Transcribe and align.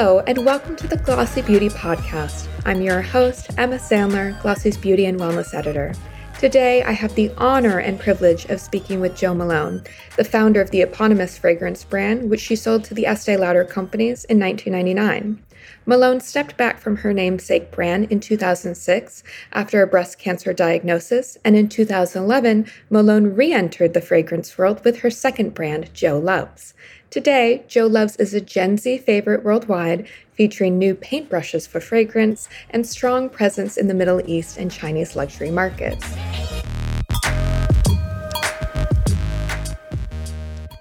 Hello, 0.00 0.20
and 0.20 0.46
welcome 0.46 0.76
to 0.76 0.88
the 0.88 0.96
Glossy 0.96 1.42
Beauty 1.42 1.68
Podcast. 1.68 2.48
I'm 2.64 2.80
your 2.80 3.02
host, 3.02 3.50
Emma 3.58 3.76
Sandler, 3.76 4.40
Glossy's 4.40 4.78
Beauty 4.78 5.04
and 5.04 5.20
Wellness 5.20 5.52
Editor. 5.52 5.92
Today, 6.38 6.82
I 6.82 6.92
have 6.92 7.14
the 7.14 7.30
honor 7.36 7.80
and 7.80 8.00
privilege 8.00 8.46
of 8.46 8.62
speaking 8.62 9.00
with 9.00 9.14
Jo 9.14 9.34
Malone, 9.34 9.82
the 10.16 10.24
founder 10.24 10.62
of 10.62 10.70
the 10.70 10.80
eponymous 10.80 11.36
fragrance 11.36 11.84
brand, 11.84 12.30
which 12.30 12.40
she 12.40 12.56
sold 12.56 12.82
to 12.84 12.94
the 12.94 13.04
Estee 13.04 13.36
Lauder 13.36 13.62
companies 13.62 14.24
in 14.24 14.40
1999. 14.40 15.38
Malone 15.86 16.20
stepped 16.20 16.56
back 16.56 16.78
from 16.78 16.96
her 16.98 17.12
namesake 17.12 17.70
brand 17.70 18.10
in 18.10 18.20
2006 18.20 19.22
after 19.52 19.82
a 19.82 19.86
breast 19.86 20.18
cancer 20.18 20.52
diagnosis, 20.52 21.36
and 21.44 21.56
in 21.56 21.68
2011, 21.68 22.66
Malone 22.90 23.34
re 23.34 23.52
entered 23.52 23.94
the 23.94 24.00
fragrance 24.00 24.56
world 24.56 24.84
with 24.84 25.00
her 25.00 25.10
second 25.10 25.54
brand, 25.54 25.92
Jo 25.94 26.18
Loves. 26.18 26.74
Today, 27.10 27.64
Jo 27.66 27.86
Loves 27.86 28.16
is 28.16 28.34
a 28.34 28.40
Gen 28.40 28.76
Z 28.76 28.98
favorite 28.98 29.42
worldwide, 29.44 30.06
featuring 30.32 30.78
new 30.78 30.94
paintbrushes 30.94 31.66
for 31.66 31.80
fragrance 31.80 32.48
and 32.70 32.86
strong 32.86 33.28
presence 33.28 33.76
in 33.76 33.88
the 33.88 33.94
Middle 33.94 34.22
East 34.28 34.56
and 34.58 34.70
Chinese 34.70 35.16
luxury 35.16 35.50
markets. 35.50 36.06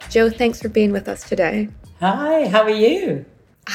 Jo, 0.10 0.30
thanks 0.30 0.60
for 0.60 0.70
being 0.70 0.92
with 0.92 1.08
us 1.08 1.28
today. 1.28 1.70
Hi, 2.00 2.48
how 2.48 2.64
are 2.64 2.70
you? 2.70 3.26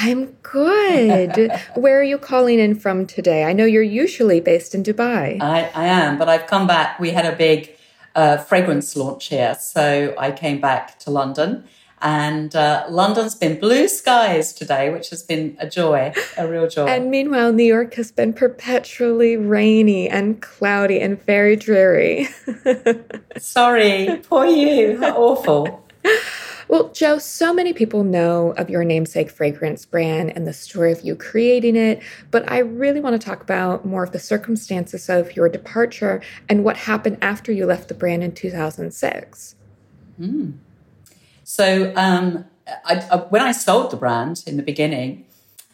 I'm 0.01 0.33
good. 0.43 1.53
Where 1.75 2.01
are 2.01 2.05
you 2.05 2.19
calling 2.19 2.59
in 2.59 2.75
from 2.75 3.07
today? 3.07 3.45
I 3.45 3.53
know 3.53 3.65
you're 3.65 3.83
usually 3.83 4.41
based 4.41 4.75
in 4.75 4.83
Dubai. 4.83 5.41
I, 5.41 5.71
I 5.75 5.87
am, 5.87 6.19
but 6.19 6.29
I've 6.29 6.47
come 6.47 6.67
back. 6.67 6.99
We 6.99 7.11
had 7.11 7.25
a 7.25 7.37
big 7.37 7.71
uh, 8.15 8.39
fragrance 8.39 8.97
launch 8.97 9.27
here, 9.27 9.55
so 9.55 10.15
I 10.19 10.33
came 10.33 10.61
back 10.61 10.99
to 11.01 11.11
London. 11.11 11.65
And 12.03 12.55
uh, 12.55 12.85
London's 12.91 13.35
been 13.35 13.59
blue 13.59 13.89
skies 13.89 14.53
today, 14.53 14.91
which 14.91 15.09
has 15.09 15.23
been 15.23 15.57
a 15.59 15.67
joy, 15.67 16.13
a 16.37 16.47
real 16.47 16.69
joy. 16.69 16.87
And 16.87 17.11
meanwhile, 17.11 17.53
New 17.53 17.65
York 17.65 17.95
has 17.95 18.13
been 18.13 18.35
perpetually 18.35 19.39
rainy 19.39 20.11
and 20.11 20.43
cloudy 20.43 21.01
and 21.01 21.23
very 21.23 21.57
dreary. 21.57 22.29
Sorry, 23.39 24.21
poor 24.29 24.45
you. 24.45 24.99
How 25.01 25.17
awful. 25.17 25.87
Well, 26.69 26.91
Jo, 26.91 27.19
so 27.19 27.53
many 27.53 27.73
people 27.73 28.05
know 28.05 28.53
of 28.53 28.71
your 28.71 28.85
namesake 28.85 29.31
fragrance 29.31 29.85
brand 29.85 30.33
and 30.35 30.47
the 30.47 30.53
story 30.53 30.93
of 30.93 31.03
you 31.03 31.15
creating 31.17 31.77
it, 31.77 32.03
but 32.31 32.51
I 32.51 32.59
really 32.59 33.01
want 33.01 33.21
to 33.21 33.25
talk 33.25 33.43
about 33.43 33.85
more 33.85 34.03
of 34.03 34.13
the 34.13 34.19
circumstances 34.19 35.09
of 35.09 35.37
your 35.37 35.49
departure 35.49 36.23
and 36.49 36.65
what 36.65 36.77
happened 36.77 37.19
after 37.21 37.53
you 37.53 37.67
left 37.67 37.89
the 37.89 37.95
brand 37.95 38.23
in 38.23 38.33
2006. 38.33 39.57
Mm. 40.21 40.55
So, 41.43 41.93
um, 41.97 42.47
I, 42.67 43.07
I, 43.11 43.17
when 43.17 43.43
I 43.43 43.53
sold 43.53 43.91
the 43.91 43.97
brand 43.97 44.43
in 44.47 44.57
the 44.57 44.63
beginning 44.63 45.27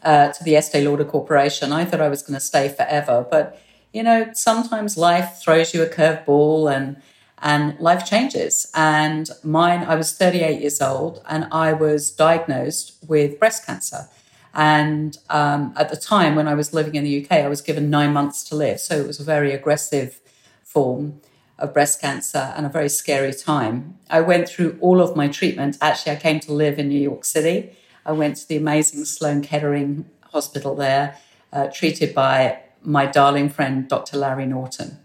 uh, 0.03 0.33
to 0.33 0.45
the 0.45 0.57
Estee 0.57 0.87
Lauder 0.87 1.05
Corporation, 1.05 1.73
I 1.73 1.85
thought 1.85 2.01
I 2.01 2.09
was 2.09 2.23
going 2.23 2.35
to 2.35 2.45
stay 2.45 2.69
forever. 2.69 3.27
But, 3.31 3.61
you 3.93 4.03
know, 4.03 4.31
sometimes 4.33 4.97
life 4.97 5.39
throws 5.41 5.73
you 5.73 5.83
a 5.83 5.87
curveball 5.87 6.75
and 6.75 7.01
and 7.41 7.79
life 7.79 8.05
changes. 8.05 8.71
And 8.75 9.31
mine, 9.43 9.81
I 9.85 9.95
was 9.95 10.13
38 10.17 10.61
years 10.61 10.81
old 10.81 11.23
and 11.29 11.49
I 11.51 11.73
was 11.73 12.11
diagnosed 12.11 12.97
with 13.07 13.39
breast 13.39 13.67
cancer. 13.67 14.09
And 14.53 15.17
um, 15.29 15.73
at 15.77 15.91
the 15.91 15.97
time 15.97 16.35
when 16.35 16.49
I 16.49 16.55
was 16.55 16.75
living 16.75 16.97
in 16.97 17.05
the 17.05 17.25
UK, 17.25 17.33
I 17.33 17.49
was 17.49 17.61
given 17.61 17.89
nine 17.89 18.13
months 18.13 18.43
to 18.49 18.57
live. 18.57 18.81
So 18.81 18.97
it 18.97 19.07
was 19.07 19.21
a 19.21 19.25
very 19.25 19.53
aggressive 19.53 20.21
form 20.65 21.21
of 21.59 21.73
breast 21.73 22.01
cancer 22.01 22.53
and 22.57 22.67
a 22.67 22.69
very 22.69 22.89
scary 22.89 23.33
time. 23.33 23.99
I 24.09 24.21
went 24.21 24.49
through 24.49 24.79
all 24.81 25.01
of 25.01 25.17
my 25.17 25.29
treatment. 25.29 25.79
Actually, 25.81 26.13
I 26.13 26.17
came 26.17 26.41
to 26.41 26.53
live 26.53 26.79
in 26.79 26.89
New 26.89 27.01
York 27.01 27.25
City. 27.25 27.77
I 28.05 28.13
went 28.13 28.37
to 28.37 28.49
the 28.49 28.57
amazing 28.57 29.05
Sloan 29.05 29.43
Kettering 29.43 30.07
Hospital 30.33 30.75
there, 30.75 31.19
uh, 31.53 31.69
treated 31.69 32.15
by 32.15 32.61
my 32.83 33.07
darling 33.07 33.51
friend, 33.51 33.89
Dr. 33.89 34.17
Larry 34.17 34.47
Norton. 34.47 34.99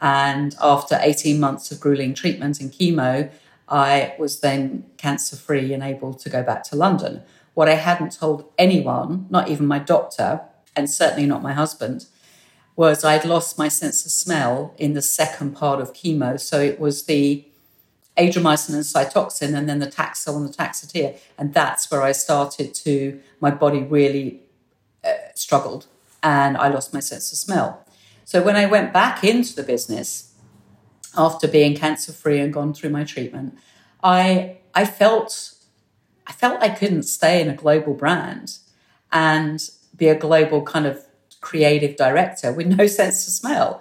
And 0.00 0.54
after 0.60 0.98
18 1.00 1.40
months 1.40 1.70
of 1.70 1.80
grueling 1.80 2.14
treatment 2.14 2.60
and 2.60 2.70
chemo, 2.70 3.30
I 3.68 4.14
was 4.18 4.40
then 4.40 4.84
cancer 4.96 5.36
free 5.36 5.72
and 5.72 5.82
able 5.82 6.14
to 6.14 6.30
go 6.30 6.42
back 6.42 6.62
to 6.64 6.76
London. 6.76 7.22
What 7.54 7.68
I 7.68 7.74
hadn't 7.74 8.12
told 8.12 8.50
anyone, 8.58 9.26
not 9.30 9.48
even 9.48 9.66
my 9.66 9.78
doctor, 9.78 10.42
and 10.76 10.90
certainly 10.90 11.26
not 11.26 11.42
my 11.42 11.52
husband, 11.52 12.06
was 12.76 13.02
I'd 13.02 13.24
lost 13.24 13.58
my 13.58 13.68
sense 13.68 14.04
of 14.04 14.12
smell 14.12 14.74
in 14.76 14.92
the 14.92 15.02
second 15.02 15.56
part 15.56 15.80
of 15.80 15.94
chemo. 15.94 16.38
So 16.38 16.60
it 16.60 16.78
was 16.78 17.06
the 17.06 17.46
adriamycin 18.18 18.74
and 18.74 18.84
cytoxan 18.84 19.56
and 19.56 19.68
then 19.68 19.78
the 19.78 19.86
Taxol 19.86 20.36
and 20.36 20.48
the 20.48 20.52
Taxotere. 20.52 21.18
And 21.38 21.54
that's 21.54 21.90
where 21.90 22.02
I 22.02 22.12
started 22.12 22.74
to, 22.74 23.20
my 23.40 23.50
body 23.50 23.82
really 23.82 24.40
uh, 25.04 25.12
struggled 25.34 25.86
and 26.22 26.56
I 26.56 26.68
lost 26.68 26.92
my 26.92 27.00
sense 27.00 27.32
of 27.32 27.38
smell. 27.38 27.85
So 28.26 28.42
when 28.42 28.56
I 28.56 28.66
went 28.66 28.92
back 28.92 29.22
into 29.22 29.54
the 29.54 29.62
business 29.62 30.34
after 31.16 31.46
being 31.46 31.76
cancer 31.76 32.12
free 32.12 32.40
and 32.40 32.52
gone 32.52 32.74
through 32.74 32.90
my 32.90 33.04
treatment, 33.04 33.56
I 34.02 34.58
I 34.74 34.84
felt 34.84 35.54
I 36.26 36.32
felt 36.32 36.60
I 36.60 36.70
couldn't 36.70 37.04
stay 37.04 37.40
in 37.40 37.48
a 37.48 37.54
global 37.54 37.94
brand 37.94 38.58
and 39.12 39.70
be 39.96 40.08
a 40.08 40.18
global 40.18 40.62
kind 40.62 40.86
of 40.86 41.04
creative 41.40 41.96
director 41.96 42.52
with 42.52 42.66
no 42.66 42.86
sense 42.98 43.28
of 43.28 43.32
smell. 43.32 43.80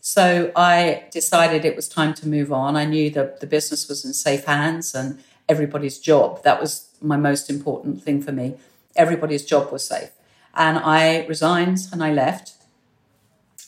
So 0.00 0.50
I 0.56 1.04
decided 1.12 1.66
it 1.66 1.76
was 1.76 1.86
time 1.86 2.14
to 2.14 2.26
move 2.26 2.50
on. 2.50 2.76
I 2.76 2.86
knew 2.86 3.10
that 3.10 3.40
the 3.40 3.46
business 3.46 3.88
was 3.90 4.06
in 4.06 4.14
safe 4.14 4.46
hands 4.46 4.94
and 4.94 5.22
everybody's 5.50 5.98
job. 5.98 6.42
That 6.44 6.62
was 6.62 6.88
my 7.02 7.18
most 7.18 7.50
important 7.50 8.02
thing 8.02 8.22
for 8.22 8.32
me. 8.32 8.54
Everybody's 8.96 9.44
job 9.44 9.70
was 9.70 9.86
safe. 9.86 10.12
And 10.54 10.78
I 10.78 11.26
resigned 11.26 11.88
and 11.92 12.02
I 12.02 12.10
left. 12.10 12.54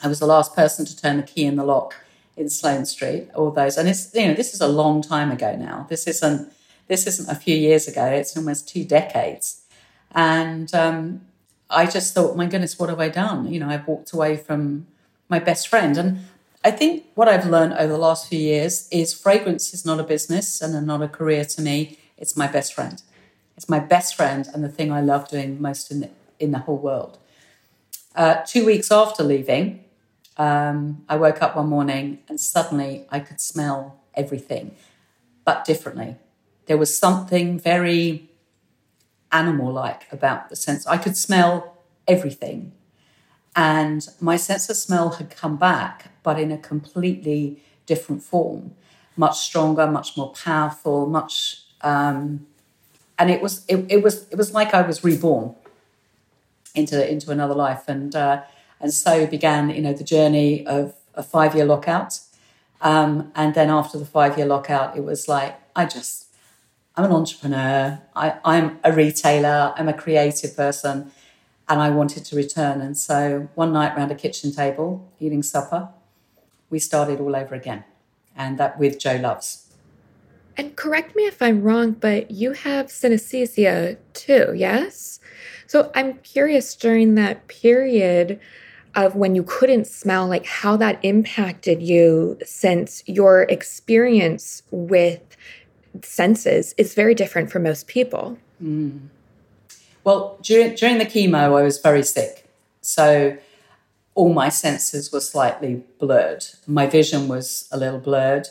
I 0.04 0.08
was 0.08 0.20
the 0.20 0.26
last 0.26 0.54
person 0.54 0.84
to 0.84 0.94
turn 0.94 1.16
the 1.16 1.22
key 1.22 1.44
in 1.44 1.56
the 1.56 1.64
lock 1.64 1.94
in 2.36 2.50
Sloane 2.50 2.84
Street, 2.84 3.30
all 3.34 3.50
those. 3.50 3.78
And 3.78 3.88
it's, 3.88 4.14
you 4.14 4.28
know, 4.28 4.34
this 4.34 4.52
is 4.52 4.60
a 4.60 4.68
long 4.68 5.00
time 5.00 5.30
ago 5.30 5.56
now. 5.56 5.86
This 5.88 6.06
isn't, 6.06 6.52
this 6.88 7.06
isn't 7.06 7.30
a 7.30 7.34
few 7.34 7.56
years 7.56 7.88
ago. 7.88 8.04
It's 8.04 8.36
almost 8.36 8.68
two 8.68 8.84
decades. 8.84 9.62
And 10.10 10.72
um, 10.74 11.22
I 11.70 11.86
just 11.86 12.12
thought, 12.12 12.36
my 12.36 12.46
goodness, 12.46 12.78
what 12.78 12.90
have 12.90 13.00
I 13.00 13.08
done? 13.08 13.50
You 13.50 13.60
know, 13.60 13.68
I've 13.70 13.88
walked 13.88 14.12
away 14.12 14.36
from 14.36 14.86
my 15.30 15.38
best 15.38 15.68
friend. 15.68 15.96
And 15.96 16.20
I 16.62 16.70
think 16.70 17.06
what 17.14 17.26
I've 17.26 17.46
learned 17.46 17.72
over 17.74 17.92
the 17.92 17.98
last 17.98 18.28
few 18.28 18.38
years 18.38 18.88
is 18.90 19.14
fragrance 19.14 19.72
is 19.72 19.86
not 19.86 20.00
a 20.00 20.04
business 20.04 20.60
and 20.60 20.86
not 20.86 21.00
a 21.00 21.08
career 21.08 21.46
to 21.46 21.62
me. 21.62 21.98
It's 22.18 22.36
my 22.36 22.46
best 22.46 22.74
friend. 22.74 23.02
It's 23.56 23.70
my 23.70 23.78
best 23.78 24.16
friend 24.16 24.46
and 24.52 24.62
the 24.62 24.68
thing 24.68 24.92
I 24.92 25.00
love 25.00 25.30
doing 25.30 25.62
most 25.62 25.90
in 25.90 26.00
the, 26.00 26.10
in 26.38 26.50
the 26.50 26.58
whole 26.58 26.78
world. 26.78 27.16
Uh, 28.14 28.42
two 28.46 28.66
weeks 28.66 28.92
after 28.92 29.22
leaving, 29.22 29.83
um, 30.36 31.04
I 31.08 31.16
woke 31.16 31.42
up 31.42 31.56
one 31.56 31.68
morning 31.68 32.18
and 32.28 32.40
suddenly 32.40 33.06
I 33.10 33.20
could 33.20 33.40
smell 33.40 34.00
everything, 34.14 34.74
but 35.44 35.64
differently. 35.64 36.16
There 36.66 36.78
was 36.78 36.96
something 36.98 37.58
very 37.58 38.30
animal 39.30 39.72
like 39.72 40.10
about 40.12 40.48
the 40.48 40.56
sense. 40.56 40.86
I 40.86 40.96
could 40.96 41.16
smell 41.16 41.76
everything. 42.08 42.72
And 43.56 44.06
my 44.20 44.36
sense 44.36 44.68
of 44.68 44.76
smell 44.76 45.10
had 45.10 45.30
come 45.30 45.56
back, 45.56 46.10
but 46.22 46.40
in 46.40 46.50
a 46.50 46.58
completely 46.58 47.62
different 47.86 48.22
form, 48.22 48.74
much 49.16 49.38
stronger, 49.38 49.86
much 49.86 50.16
more 50.16 50.32
powerful, 50.32 51.06
much. 51.06 51.62
Um, 51.82 52.46
and 53.18 53.30
it 53.30 53.40
was 53.40 53.64
it, 53.68 53.86
it 53.88 54.02
was 54.02 54.26
it 54.30 54.36
was 54.36 54.52
like 54.52 54.74
I 54.74 54.82
was 54.82 55.04
reborn 55.04 55.54
into 56.74 57.08
into 57.08 57.30
another 57.30 57.54
life. 57.54 57.84
And 57.86 58.14
uh, 58.16 58.42
and 58.84 58.92
so 58.92 59.26
began, 59.26 59.70
you 59.70 59.80
know, 59.80 59.94
the 59.94 60.04
journey 60.04 60.66
of 60.66 60.92
a 61.14 61.22
five 61.22 61.54
year 61.54 61.64
lockout. 61.64 62.20
Um, 62.82 63.32
and 63.34 63.54
then 63.54 63.70
after 63.70 63.98
the 63.98 64.04
five 64.04 64.36
year 64.36 64.46
lockout, 64.46 64.94
it 64.94 65.02
was 65.02 65.26
like, 65.26 65.58
I 65.74 65.86
just, 65.86 66.26
I'm 66.94 67.06
an 67.06 67.12
entrepreneur. 67.12 68.02
I, 68.14 68.36
I'm 68.44 68.78
a 68.84 68.92
retailer. 68.92 69.72
I'm 69.78 69.88
a 69.88 69.94
creative 69.94 70.54
person. 70.54 71.10
And 71.66 71.80
I 71.80 71.88
wanted 71.88 72.26
to 72.26 72.36
return. 72.36 72.82
And 72.82 72.94
so 72.94 73.48
one 73.54 73.72
night 73.72 73.96
around 73.96 74.12
a 74.12 74.14
kitchen 74.14 74.52
table, 74.52 75.10
eating 75.18 75.42
supper, 75.42 75.88
we 76.68 76.78
started 76.78 77.20
all 77.20 77.34
over 77.34 77.54
again. 77.54 77.84
And 78.36 78.58
that 78.58 78.78
with 78.78 78.98
Jo 78.98 79.16
Loves. 79.16 79.72
And 80.58 80.76
correct 80.76 81.16
me 81.16 81.22
if 81.22 81.40
I'm 81.40 81.62
wrong, 81.62 81.92
but 81.92 82.30
you 82.30 82.52
have 82.52 82.88
synesthesia 82.88 83.96
too, 84.12 84.52
yes? 84.54 85.20
So 85.66 85.90
I'm 85.94 86.18
curious 86.18 86.76
during 86.76 87.14
that 87.14 87.48
period, 87.48 88.38
of 88.96 89.14
when 89.14 89.34
you 89.34 89.42
couldn't 89.42 89.86
smell, 89.86 90.26
like 90.26 90.46
how 90.46 90.76
that 90.76 90.98
impacted 91.02 91.82
you 91.82 92.38
since 92.44 93.02
your 93.06 93.42
experience 93.42 94.62
with 94.70 95.20
senses 96.02 96.74
is 96.76 96.94
very 96.94 97.14
different 97.14 97.50
for 97.50 97.58
most 97.58 97.86
people. 97.86 98.38
Mm. 98.62 99.08
Well, 100.02 100.38
during, 100.42 100.74
during 100.74 100.98
the 100.98 101.06
chemo, 101.06 101.58
I 101.58 101.62
was 101.62 101.78
very 101.78 102.02
sick. 102.02 102.48
So 102.80 103.36
all 104.14 104.32
my 104.32 104.48
senses 104.48 105.12
were 105.12 105.20
slightly 105.20 105.82
blurred. 105.98 106.44
My 106.66 106.86
vision 106.86 107.28
was 107.28 107.68
a 107.72 107.78
little 107.78 107.98
blurred. 107.98 108.48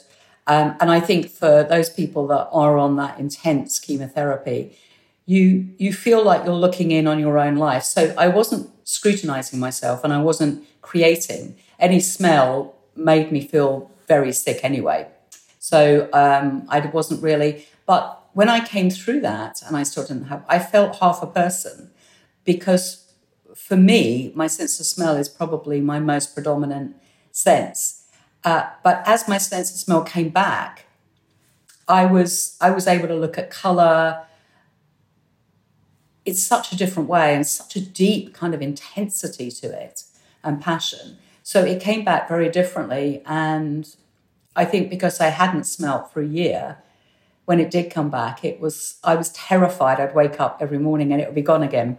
Um, 0.47 0.75
and 0.81 0.91
I 0.91 0.99
think 0.99 1.29
for 1.29 1.63
those 1.63 1.89
people 1.89 2.27
that 2.27 2.49
are 2.51 2.77
on 2.77 2.97
that 2.97 3.17
intense 3.19 3.79
chemotherapy, 3.79 4.77
you 5.25 5.69
you 5.77 5.93
feel 5.93 6.21
like 6.21 6.43
you're 6.43 6.53
looking 6.53 6.91
in 6.91 7.07
on 7.07 7.17
your 7.17 7.39
own 7.39 7.55
life. 7.55 7.83
So 7.83 8.13
I 8.17 8.27
wasn't 8.27 8.69
scrutinizing 8.83 9.59
myself 9.59 10.03
and 10.03 10.13
I 10.13 10.21
wasn't 10.21 10.65
creating. 10.81 11.55
Any 11.79 11.99
smell 11.99 12.75
made 12.95 13.31
me 13.31 13.41
feel 13.41 13.91
very 14.07 14.31
sick 14.31 14.59
anyway. 14.63 15.07
So 15.59 16.09
um, 16.13 16.65
I 16.69 16.79
wasn't 16.79 17.23
really. 17.23 17.65
But 17.85 18.21
when 18.33 18.49
I 18.49 18.65
came 18.65 18.89
through 18.89 19.21
that 19.21 19.61
and 19.65 19.77
I 19.77 19.83
still 19.83 20.05
didn't 20.05 20.25
have, 20.25 20.43
I 20.47 20.59
felt 20.59 20.97
half 20.97 21.21
a 21.21 21.27
person 21.27 21.91
because 22.43 23.03
for 23.55 23.77
me, 23.77 24.31
my 24.35 24.47
sense 24.47 24.79
of 24.79 24.85
smell 24.85 25.15
is 25.15 25.29
probably 25.29 25.79
my 25.79 25.99
most 25.99 26.33
predominant 26.33 26.95
sense. 27.31 28.05
Uh, 28.43 28.69
but 28.83 29.03
as 29.05 29.27
my 29.27 29.37
sense 29.37 29.71
of 29.71 29.77
smell 29.77 30.03
came 30.03 30.29
back, 30.29 30.85
I 31.87 32.05
was 32.05 32.57
I 32.61 32.71
was 32.71 32.87
able 32.87 33.07
to 33.07 33.15
look 33.15 33.37
at 33.37 33.51
color 33.51 34.25
in 36.25 36.33
such 36.35 36.71
a 36.71 36.77
different 36.77 37.09
way 37.09 37.35
and 37.35 37.45
such 37.45 37.75
a 37.75 37.81
deep 37.81 38.33
kind 38.33 38.53
of 38.53 38.61
intensity 38.61 39.51
to 39.51 39.67
it 39.67 40.03
and 40.43 40.61
passion. 40.61 41.17
So 41.43 41.63
it 41.63 41.81
came 41.81 42.05
back 42.05 42.27
very 42.27 42.49
differently. 42.49 43.21
And 43.25 43.93
I 44.55 44.65
think 44.65 44.89
because 44.89 45.19
I 45.19 45.27
hadn't 45.27 45.65
smelt 45.65 46.11
for 46.11 46.21
a 46.21 46.27
year, 46.27 46.77
when 47.45 47.59
it 47.59 47.69
did 47.69 47.91
come 47.91 48.09
back, 48.09 48.45
it 48.45 48.59
was 48.61 48.97
I 49.03 49.15
was 49.15 49.29
terrified 49.29 49.99
I'd 49.99 50.15
wake 50.15 50.39
up 50.39 50.57
every 50.61 50.79
morning 50.79 51.11
and 51.11 51.21
it 51.21 51.27
would 51.27 51.35
be 51.35 51.41
gone 51.41 51.63
again. 51.63 51.97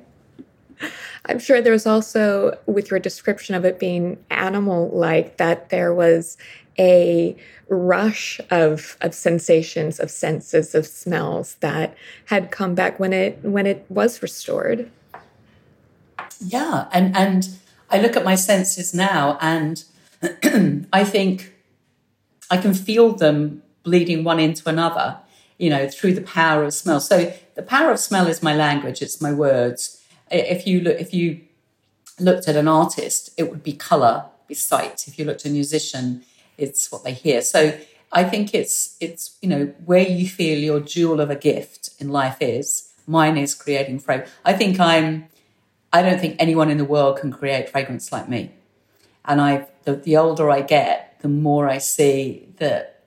I'm 1.27 1.39
sure 1.39 1.61
there 1.61 1.73
was 1.73 1.87
also, 1.87 2.59
with 2.67 2.91
your 2.91 2.99
description 2.99 3.55
of 3.55 3.65
it 3.65 3.79
being 3.79 4.19
animal 4.31 4.91
like, 4.91 5.39
that 5.39 5.71
there 5.71 5.95
was 5.95 6.37
a 6.79 7.37
rush 7.69 8.41
of 8.51 8.97
of 9.01 9.15
sensations, 9.15 10.01
of 10.01 10.11
senses, 10.11 10.75
of 10.75 10.87
smells 10.87 11.57
that 11.57 11.97
had 12.27 12.51
come 12.51 12.75
back 12.75 12.99
when 12.99 13.13
it 13.13 13.39
when 13.43 13.67
it 13.67 13.87
was 13.89 14.23
restored. 14.23 14.91
Yeah, 16.41 16.89
and 16.93 17.17
and 17.17 17.49
I 17.91 18.01
look 18.01 18.17
at 18.17 18.25
my 18.25 18.35
senses 18.35 18.95
now, 18.95 19.39
and 19.41 19.85
I 20.93 21.05
think 21.05 21.55
I 22.51 22.57
can 22.57 22.75
feel 22.75 23.15
them 23.15 23.63
bleeding 23.83 24.25
one 24.25 24.41
into 24.41 24.69
another. 24.69 25.19
You 25.57 25.71
know, 25.71 25.89
through 25.89 26.15
the 26.15 26.21
power 26.21 26.65
of 26.65 26.75
smell. 26.75 26.99
So 26.99 27.33
the 27.55 27.63
power 27.63 27.93
of 27.93 28.01
smell 28.01 28.27
is 28.27 28.43
my 28.43 28.57
language. 28.57 29.01
It's 29.01 29.21
my 29.21 29.33
words 29.33 30.05
if 30.31 30.67
you 30.67 30.81
look, 30.81 30.99
if 30.99 31.15
you 31.15 31.41
looked 32.19 32.49
at 32.49 32.57
an 32.57 32.69
artist, 32.69 33.31
it 33.37 33.51
would 33.51 33.63
be 33.63 33.73
color, 33.73 34.27
be 34.47 34.55
sight. 34.55 35.07
If 35.07 35.19
you 35.19 35.25
looked 35.25 35.45
at 35.45 35.51
a 35.51 35.55
musician, 35.55 36.25
it's 36.59 36.91
what 36.91 37.05
they 37.05 37.13
hear. 37.13 37.41
So 37.43 37.79
I 38.13 38.25
think 38.25 38.55
it's 38.55 38.97
it's 39.01 39.37
you 39.43 39.49
know 39.49 39.75
where 39.85 40.07
you 40.07 40.29
feel 40.29 40.59
your 40.59 40.81
jewel 40.81 41.21
of 41.21 41.31
a 41.31 41.37
gift 41.37 41.91
in 41.99 42.09
life 42.09 42.39
is. 42.41 42.93
Mine 43.07 43.37
is 43.37 43.55
creating 43.55 43.99
fragrance. 43.99 44.31
I 44.45 44.53
think 44.55 44.81
I'm. 44.81 45.27
I 45.93 46.03
don't 46.03 46.21
think 46.21 46.37
anyone 46.39 46.71
in 46.71 46.79
the 46.79 46.85
world 46.85 47.19
can 47.21 47.31
create 47.31 47.69
fragrance 47.69 48.11
like 48.11 48.29
me. 48.29 48.51
And 49.25 49.41
I, 49.41 49.69
the, 49.85 49.95
the 49.95 50.17
older 50.17 50.51
I 50.51 50.61
get, 50.61 51.21
the 51.21 51.29
more 51.29 51.69
I 51.69 51.79
see 51.79 52.49
that 52.57 53.05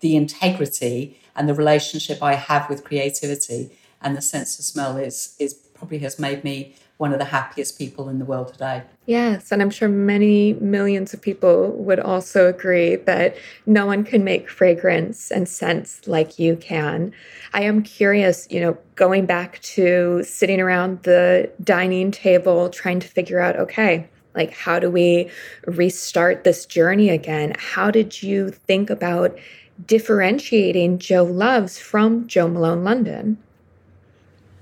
the 0.00 0.14
integrity 0.14 1.18
and 1.34 1.48
the 1.48 1.54
relationship 1.54 2.22
I 2.22 2.34
have 2.34 2.68
with 2.68 2.84
creativity 2.84 3.70
and 4.00 4.16
the 4.16 4.22
sense 4.22 4.58
of 4.58 4.64
smell 4.64 4.96
is 4.96 5.34
is 5.38 5.54
probably 5.54 5.98
has 5.98 6.18
made 6.18 6.44
me 6.44 6.74
one 6.98 7.12
of 7.12 7.18
the 7.18 7.24
happiest 7.24 7.78
people 7.78 8.08
in 8.08 8.18
the 8.18 8.24
world 8.24 8.52
today. 8.52 8.82
Yes, 9.06 9.50
and 9.50 9.62
I'm 9.62 9.70
sure 9.70 9.88
many 9.88 10.54
millions 10.54 11.14
of 11.14 11.22
people 11.22 11.70
would 11.70 12.00
also 12.00 12.48
agree 12.48 12.96
that 12.96 13.36
no 13.66 13.86
one 13.86 14.04
can 14.04 14.24
make 14.24 14.50
fragrance 14.50 15.30
and 15.30 15.48
scents 15.48 16.06
like 16.06 16.38
you 16.38 16.56
can. 16.56 17.12
I 17.54 17.62
am 17.62 17.82
curious, 17.82 18.48
you 18.50 18.60
know, 18.60 18.76
going 18.96 19.26
back 19.26 19.60
to 19.62 20.22
sitting 20.24 20.60
around 20.60 21.04
the 21.04 21.50
dining 21.62 22.10
table 22.10 22.68
trying 22.68 23.00
to 23.00 23.08
figure 23.08 23.38
out, 23.38 23.56
okay, 23.56 24.08
like 24.34 24.52
how 24.52 24.78
do 24.78 24.90
we 24.90 25.30
restart 25.66 26.42
this 26.42 26.66
journey 26.66 27.10
again? 27.10 27.54
How 27.58 27.92
did 27.92 28.22
you 28.22 28.50
think 28.50 28.90
about 28.90 29.38
differentiating 29.86 30.98
Jo 30.98 31.24
Loves 31.24 31.78
from 31.78 32.26
Jo 32.26 32.48
Malone 32.48 32.82
London? 32.82 33.38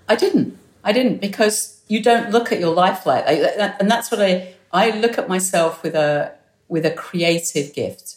I 0.06 0.16
didn't. 0.16 0.58
I 0.84 0.92
didn't 0.92 1.20
because 1.20 1.75
you 1.88 2.02
don't 2.02 2.30
look 2.30 2.52
at 2.52 2.60
your 2.60 2.74
life 2.74 3.06
like 3.06 3.24
that. 3.26 3.76
And 3.80 3.90
that's 3.90 4.10
what 4.10 4.20
I, 4.20 4.54
I 4.72 4.90
look 4.90 5.18
at 5.18 5.28
myself 5.28 5.82
with 5.82 5.94
a, 5.94 6.32
with 6.68 6.84
a 6.84 6.90
creative 6.90 7.74
gift. 7.74 8.16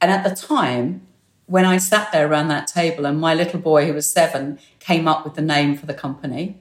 And 0.00 0.10
at 0.10 0.24
the 0.24 0.34
time, 0.34 1.06
when 1.46 1.64
I 1.64 1.78
sat 1.78 2.12
there 2.12 2.28
around 2.28 2.48
that 2.48 2.66
table 2.66 3.04
and 3.04 3.20
my 3.20 3.34
little 3.34 3.60
boy, 3.60 3.86
who 3.86 3.94
was 3.94 4.10
seven, 4.10 4.58
came 4.78 5.06
up 5.06 5.24
with 5.24 5.34
the 5.34 5.42
name 5.42 5.76
for 5.76 5.86
the 5.86 5.94
company. 5.94 6.58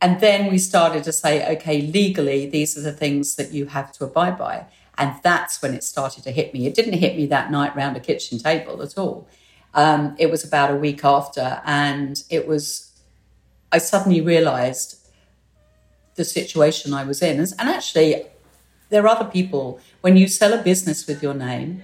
And 0.00 0.20
then 0.20 0.50
we 0.50 0.58
started 0.58 1.04
to 1.04 1.12
say, 1.12 1.56
okay, 1.56 1.82
legally, 1.82 2.46
these 2.46 2.78
are 2.78 2.80
the 2.80 2.92
things 2.92 3.36
that 3.36 3.52
you 3.52 3.66
have 3.66 3.92
to 3.92 4.04
abide 4.04 4.38
by. 4.38 4.66
And 4.96 5.14
that's 5.22 5.60
when 5.60 5.74
it 5.74 5.84
started 5.84 6.24
to 6.24 6.30
hit 6.30 6.54
me. 6.54 6.66
It 6.66 6.74
didn't 6.74 6.94
hit 6.94 7.16
me 7.16 7.26
that 7.26 7.50
night 7.50 7.74
round 7.76 7.96
a 7.96 8.00
kitchen 8.00 8.38
table 8.38 8.82
at 8.82 8.96
all. 8.96 9.28
Um, 9.74 10.16
it 10.18 10.30
was 10.30 10.44
about 10.44 10.70
a 10.70 10.76
week 10.76 11.04
after, 11.04 11.62
and 11.64 12.22
it 12.28 12.48
was, 12.48 12.89
I 13.72 13.78
suddenly 13.78 14.20
realized 14.20 14.96
the 16.16 16.24
situation 16.24 16.92
I 16.92 17.04
was 17.04 17.22
in. 17.22 17.38
And 17.40 17.54
actually, 17.58 18.26
there 18.88 19.02
are 19.04 19.08
other 19.08 19.30
people, 19.30 19.80
when 20.00 20.16
you 20.16 20.26
sell 20.28 20.52
a 20.52 20.62
business 20.62 21.06
with 21.06 21.22
your 21.22 21.34
name, 21.34 21.82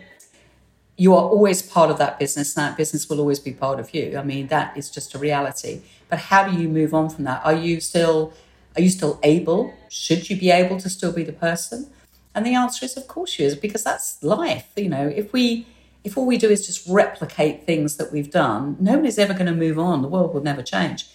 you 0.97 1.15
are 1.15 1.23
always 1.23 1.63
part 1.63 1.91
of 1.91 1.99
that 1.99 2.19
business. 2.19 2.57
And 2.57 2.67
that 2.67 2.77
business 2.77 3.09
will 3.09 3.21
always 3.21 3.39
be 3.39 3.53
part 3.53 3.79
of 3.79 3.95
you. 3.95 4.19
I 4.19 4.23
mean, 4.23 4.49
that 4.49 4.77
is 4.77 4.91
just 4.91 5.15
a 5.15 5.19
reality. 5.19 5.83
But 6.09 6.19
how 6.19 6.49
do 6.49 6.61
you 6.61 6.69
move 6.69 6.93
on 6.95 7.09
from 7.09 7.25
that? 7.25 7.45
Are 7.45 7.55
you 7.55 7.81
still, 7.81 8.33
are 8.75 8.83
you 8.83 8.91
still 8.91 9.21
able? 9.23 9.73
Should 9.89 10.29
you 10.29 10.37
be 10.37 10.51
able 10.51 10.79
to 10.81 10.89
still 10.89 11.13
be 11.13 11.23
the 11.23 11.33
person? 11.33 11.91
And 12.35 12.45
the 12.45 12.55
answer 12.55 12.85
is, 12.85 12.97
of 12.97 13.09
course, 13.09 13.39
you 13.39 13.47
is 13.47 13.55
because 13.55 13.85
that's 13.85 14.23
life. 14.23 14.69
You 14.77 14.91
know, 14.91 15.07
if 15.09 15.33
we 15.33 15.67
if 16.07 16.17
all 16.17 16.25
we 16.25 16.39
do 16.39 16.49
is 16.49 16.65
just 16.65 16.87
replicate 16.87 17.67
things 17.67 17.97
that 17.97 18.13
we've 18.13 18.31
done, 18.31 18.77
nobody's 18.79 19.19
ever 19.19 19.33
going 19.35 19.47
to 19.47 19.55
move 19.55 19.77
on. 19.77 20.03
The 20.03 20.09
world 20.09 20.33
will 20.33 20.43
never 20.43 20.63
change. 20.63 21.09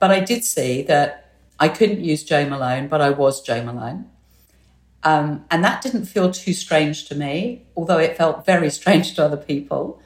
But 0.00 0.10
I 0.10 0.18
did 0.20 0.44
see 0.44 0.82
that 0.82 1.30
I 1.60 1.68
couldn't 1.68 2.00
use 2.00 2.24
Jo 2.24 2.48
Malone, 2.48 2.88
but 2.88 3.00
I 3.00 3.10
was 3.10 3.42
Jo 3.42 3.62
Malone. 3.62 4.10
Um, 5.02 5.44
and 5.50 5.62
that 5.62 5.82
didn't 5.82 6.06
feel 6.06 6.30
too 6.30 6.52
strange 6.52 7.06
to 7.08 7.14
me, 7.14 7.62
although 7.76 7.98
it 7.98 8.16
felt 8.16 8.44
very 8.44 8.70
strange 8.80 9.14
to 9.14 9.24
other 9.24 9.36
people. 9.36 10.02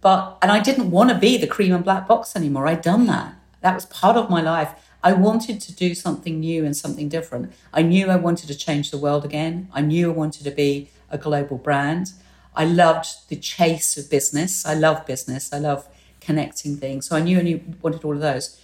But 0.00 0.38
and 0.40 0.52
I 0.52 0.60
didn't 0.60 0.92
want 0.92 1.10
to 1.10 1.18
be 1.18 1.36
the 1.36 1.46
cream 1.46 1.74
and 1.74 1.82
black 1.82 2.06
box 2.06 2.36
anymore. 2.36 2.68
I'd 2.68 2.82
done 2.82 3.06
that. 3.06 3.34
That 3.62 3.74
was 3.74 3.86
part 3.86 4.16
of 4.16 4.30
my 4.30 4.40
life. 4.40 4.72
I 5.02 5.12
wanted 5.12 5.60
to 5.62 5.72
do 5.74 5.94
something 5.94 6.40
new 6.40 6.64
and 6.64 6.76
something 6.76 7.08
different. 7.08 7.52
I 7.72 7.82
knew 7.82 8.08
I 8.08 8.16
wanted 8.16 8.48
to 8.48 8.54
change 8.54 8.90
the 8.90 8.98
world 8.98 9.24
again. 9.24 9.68
I 9.72 9.80
knew 9.80 10.10
I 10.10 10.14
wanted 10.14 10.44
to 10.44 10.50
be 10.50 10.90
a 11.10 11.18
global 11.18 11.56
brand. 11.56 12.12
I 12.54 12.64
loved 12.64 13.28
the 13.28 13.36
chase 13.36 13.96
of 13.96 14.10
business. 14.10 14.66
I 14.66 14.74
love 14.74 15.06
business. 15.06 15.52
I 15.52 15.58
love 15.58 15.88
connecting 16.20 16.76
things. 16.76 17.06
So 17.08 17.16
I 17.16 17.20
knew 17.20 17.38
I 17.38 17.62
wanted 17.80 18.04
all 18.04 18.14
of 18.14 18.20
those. 18.20 18.60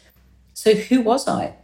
So 0.55 0.75
who 0.75 1.03
was 1.03 1.29
I? 1.29 1.57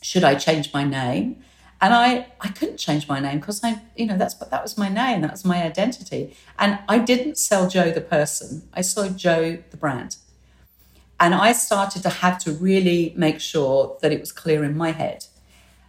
Should 0.00 0.24
I 0.24 0.34
change 0.34 0.72
my 0.72 0.84
name? 0.84 1.44
And 1.80 1.92
I, 1.92 2.26
I 2.40 2.48
couldn't 2.48 2.78
change 2.78 3.08
my 3.08 3.20
name 3.20 3.40
because 3.40 3.62
I, 3.62 3.80
you 3.96 4.06
know, 4.06 4.16
that's 4.16 4.34
that 4.34 4.62
was 4.62 4.78
my 4.78 4.88
name, 4.88 5.20
that 5.22 5.32
was 5.32 5.44
my 5.44 5.62
identity. 5.62 6.36
And 6.58 6.78
I 6.88 6.98
didn't 6.98 7.38
sell 7.38 7.68
Jo 7.68 7.90
the 7.90 8.00
person. 8.00 8.68
I 8.72 8.80
sold 8.82 9.18
Jo 9.18 9.62
the 9.70 9.76
brand. 9.76 10.16
And 11.18 11.34
I 11.34 11.52
started 11.52 12.02
to 12.04 12.08
have 12.08 12.38
to 12.38 12.52
really 12.52 13.12
make 13.16 13.40
sure 13.40 13.98
that 14.00 14.12
it 14.12 14.20
was 14.20 14.32
clear 14.32 14.64
in 14.64 14.76
my 14.76 14.92
head 14.92 15.26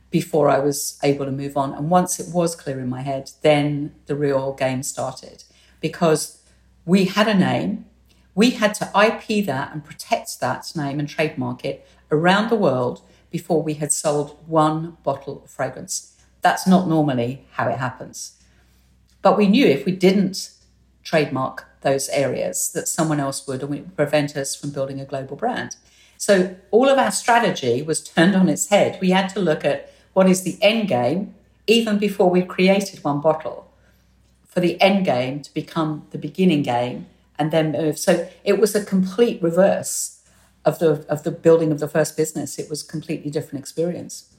before 0.10 0.50
I 0.50 0.60
was 0.60 1.00
able 1.02 1.26
to 1.26 1.32
move 1.32 1.58
on. 1.58 1.74
And 1.74 1.90
once 1.90 2.20
it 2.20 2.32
was 2.34 2.56
clear 2.56 2.80
in 2.80 2.90
my 2.90 3.02
head, 3.02 3.32
then 3.42 3.96
the 4.06 4.16
real 4.16 4.54
game 4.54 4.84
started 4.84 5.44
because 5.80 6.42
we 6.86 7.06
had 7.06 7.28
a 7.28 7.34
name. 7.34 7.86
We 8.36 8.52
had 8.52 8.74
to 8.76 8.86
IP 8.96 9.46
that 9.46 9.74
and 9.74 9.84
protect 9.84 10.40
that 10.40 10.72
name 10.76 11.00
and 11.00 11.08
trademark 11.08 11.66
it 11.66 11.88
around 12.14 12.50
the 12.50 12.56
world 12.56 13.02
before 13.30 13.64
we 13.64 13.76
had 13.76 13.92
sold 13.92 14.38
one 14.48 14.98
bottle 15.04 15.42
of 15.44 15.50
fragrance. 15.50 16.16
That's 16.42 16.68
not 16.68 16.88
normally 16.88 17.46
how 17.54 17.68
it 17.70 17.80
happens. 17.80 18.40
But 19.22 19.38
we 19.38 19.48
knew 19.48 19.66
if 19.66 19.86
we 19.86 19.92
didn't 19.94 20.52
trademark 21.04 21.66
those 21.82 22.10
areas, 22.10 22.72
that 22.74 22.88
someone 22.88 23.20
else 23.20 23.46
would 23.48 23.64
and 23.64 23.76
it 23.76 23.82
would 23.82 23.96
prevent 23.96 24.38
us 24.38 24.56
from 24.56 24.72
building 24.72 25.00
a 25.00 25.06
global 25.06 25.36
brand. 25.36 25.76
So 26.18 26.56
all 26.72 26.88
of 26.88 26.98
our 26.98 27.12
strategy 27.12 27.82
was 27.82 28.04
turned 28.04 28.36
on 28.36 28.48
its 28.48 28.68
head. 28.68 29.00
We 29.02 29.10
had 29.10 29.28
to 29.30 29.40
look 29.40 29.66
at 29.66 29.92
what 30.14 30.30
is 30.30 30.44
the 30.44 30.58
end 30.62 30.88
game 30.88 31.36
even 31.68 31.98
before 31.98 32.30
we 32.30 32.42
created 32.42 33.04
one 33.04 33.22
bottle 33.22 33.70
for 34.46 34.60
the 34.60 34.80
end 34.82 35.06
game 35.06 35.42
to 35.42 35.54
become 35.54 36.06
the 36.12 36.18
beginning 36.18 36.62
game 36.62 37.08
and 37.40 37.52
then 37.52 37.72
move. 37.72 37.98
So 37.98 38.30
it 38.44 38.60
was 38.60 38.76
a 38.76 38.86
complete 38.86 39.42
reverse 39.42 40.20
of 40.66 40.80
the 40.80 41.06
of 41.10 41.24
the 41.24 41.32
building 41.32 41.72
of 41.72 41.80
the 41.80 41.88
first 41.88 42.16
business. 42.18 42.58
It 42.58 42.70
was 42.70 42.84
a 42.84 42.88
completely 42.88 43.30
different 43.32 43.60
experience. 43.60 44.30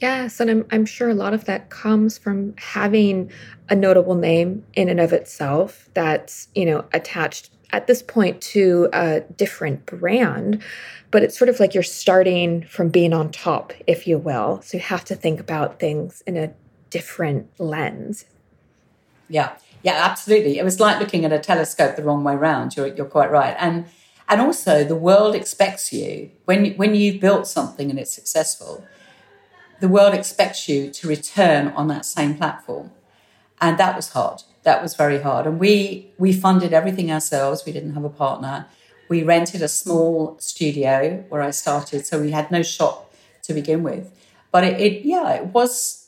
Yes, 0.00 0.40
and 0.40 0.50
I'm 0.50 0.66
I'm 0.70 0.86
sure 0.86 1.10
a 1.10 1.14
lot 1.14 1.34
of 1.34 1.44
that 1.44 1.70
comes 1.70 2.16
from 2.16 2.54
having 2.56 3.30
a 3.68 3.74
notable 3.74 4.14
name 4.14 4.64
in 4.74 4.88
and 4.88 4.98
of 4.98 5.12
itself 5.12 5.88
that's, 5.94 6.48
you 6.54 6.64
know, 6.64 6.84
attached 6.92 7.50
at 7.72 7.86
this 7.86 8.02
point 8.02 8.40
to 8.40 8.88
a 8.92 9.20
different 9.20 9.86
brand, 9.86 10.62
but 11.10 11.22
it's 11.22 11.38
sort 11.38 11.48
of 11.48 11.60
like 11.60 11.74
you're 11.74 11.82
starting 11.82 12.64
from 12.64 12.88
being 12.88 13.12
on 13.12 13.30
top, 13.30 13.72
if 13.86 14.06
you 14.06 14.18
will. 14.18 14.60
So 14.62 14.78
you 14.78 14.82
have 14.82 15.04
to 15.04 15.14
think 15.14 15.38
about 15.38 15.78
things 15.78 16.22
in 16.26 16.36
a 16.36 16.52
different 16.90 17.48
lens. 17.60 18.24
Yeah, 19.28 19.52
yeah, 19.82 20.04
absolutely. 20.04 20.58
It 20.58 20.64
was 20.64 20.80
like 20.80 20.98
looking 20.98 21.24
at 21.24 21.32
a 21.32 21.38
telescope 21.38 21.94
the 21.94 22.02
wrong 22.02 22.24
way 22.24 22.34
round. 22.34 22.76
You're, 22.76 22.88
you're 22.88 23.06
quite 23.06 23.30
right. 23.30 23.54
And 23.58 23.86
and 24.30 24.40
also 24.40 24.84
the 24.84 24.94
world 24.94 25.34
expects 25.34 25.92
you 25.92 26.30
when 26.44 26.74
when 26.74 26.94
you've 26.94 27.20
built 27.20 27.48
something 27.48 27.90
and 27.90 27.98
it's 27.98 28.14
successful, 28.14 28.86
the 29.80 29.88
world 29.88 30.14
expects 30.14 30.68
you 30.68 30.90
to 30.92 31.08
return 31.08 31.68
on 31.68 31.88
that 31.88 32.06
same 32.06 32.36
platform. 32.36 32.92
And 33.60 33.76
that 33.78 33.96
was 33.96 34.10
hard. 34.10 34.44
That 34.62 34.82
was 34.82 34.94
very 34.94 35.20
hard. 35.20 35.46
And 35.46 35.58
we 35.58 36.12
we 36.16 36.32
funded 36.32 36.72
everything 36.72 37.10
ourselves. 37.10 37.64
We 37.66 37.72
didn't 37.72 37.94
have 37.94 38.04
a 38.04 38.10
partner. 38.24 38.66
We 39.08 39.24
rented 39.24 39.62
a 39.62 39.68
small 39.68 40.36
studio 40.38 41.24
where 41.28 41.42
I 41.42 41.50
started, 41.50 42.06
so 42.06 42.20
we 42.20 42.30
had 42.30 42.52
no 42.52 42.62
shop 42.62 43.12
to 43.42 43.52
begin 43.52 43.82
with. 43.82 44.12
But 44.52 44.62
it, 44.62 44.80
it 44.80 45.04
yeah, 45.04 45.32
it 45.32 45.46
was 45.46 46.06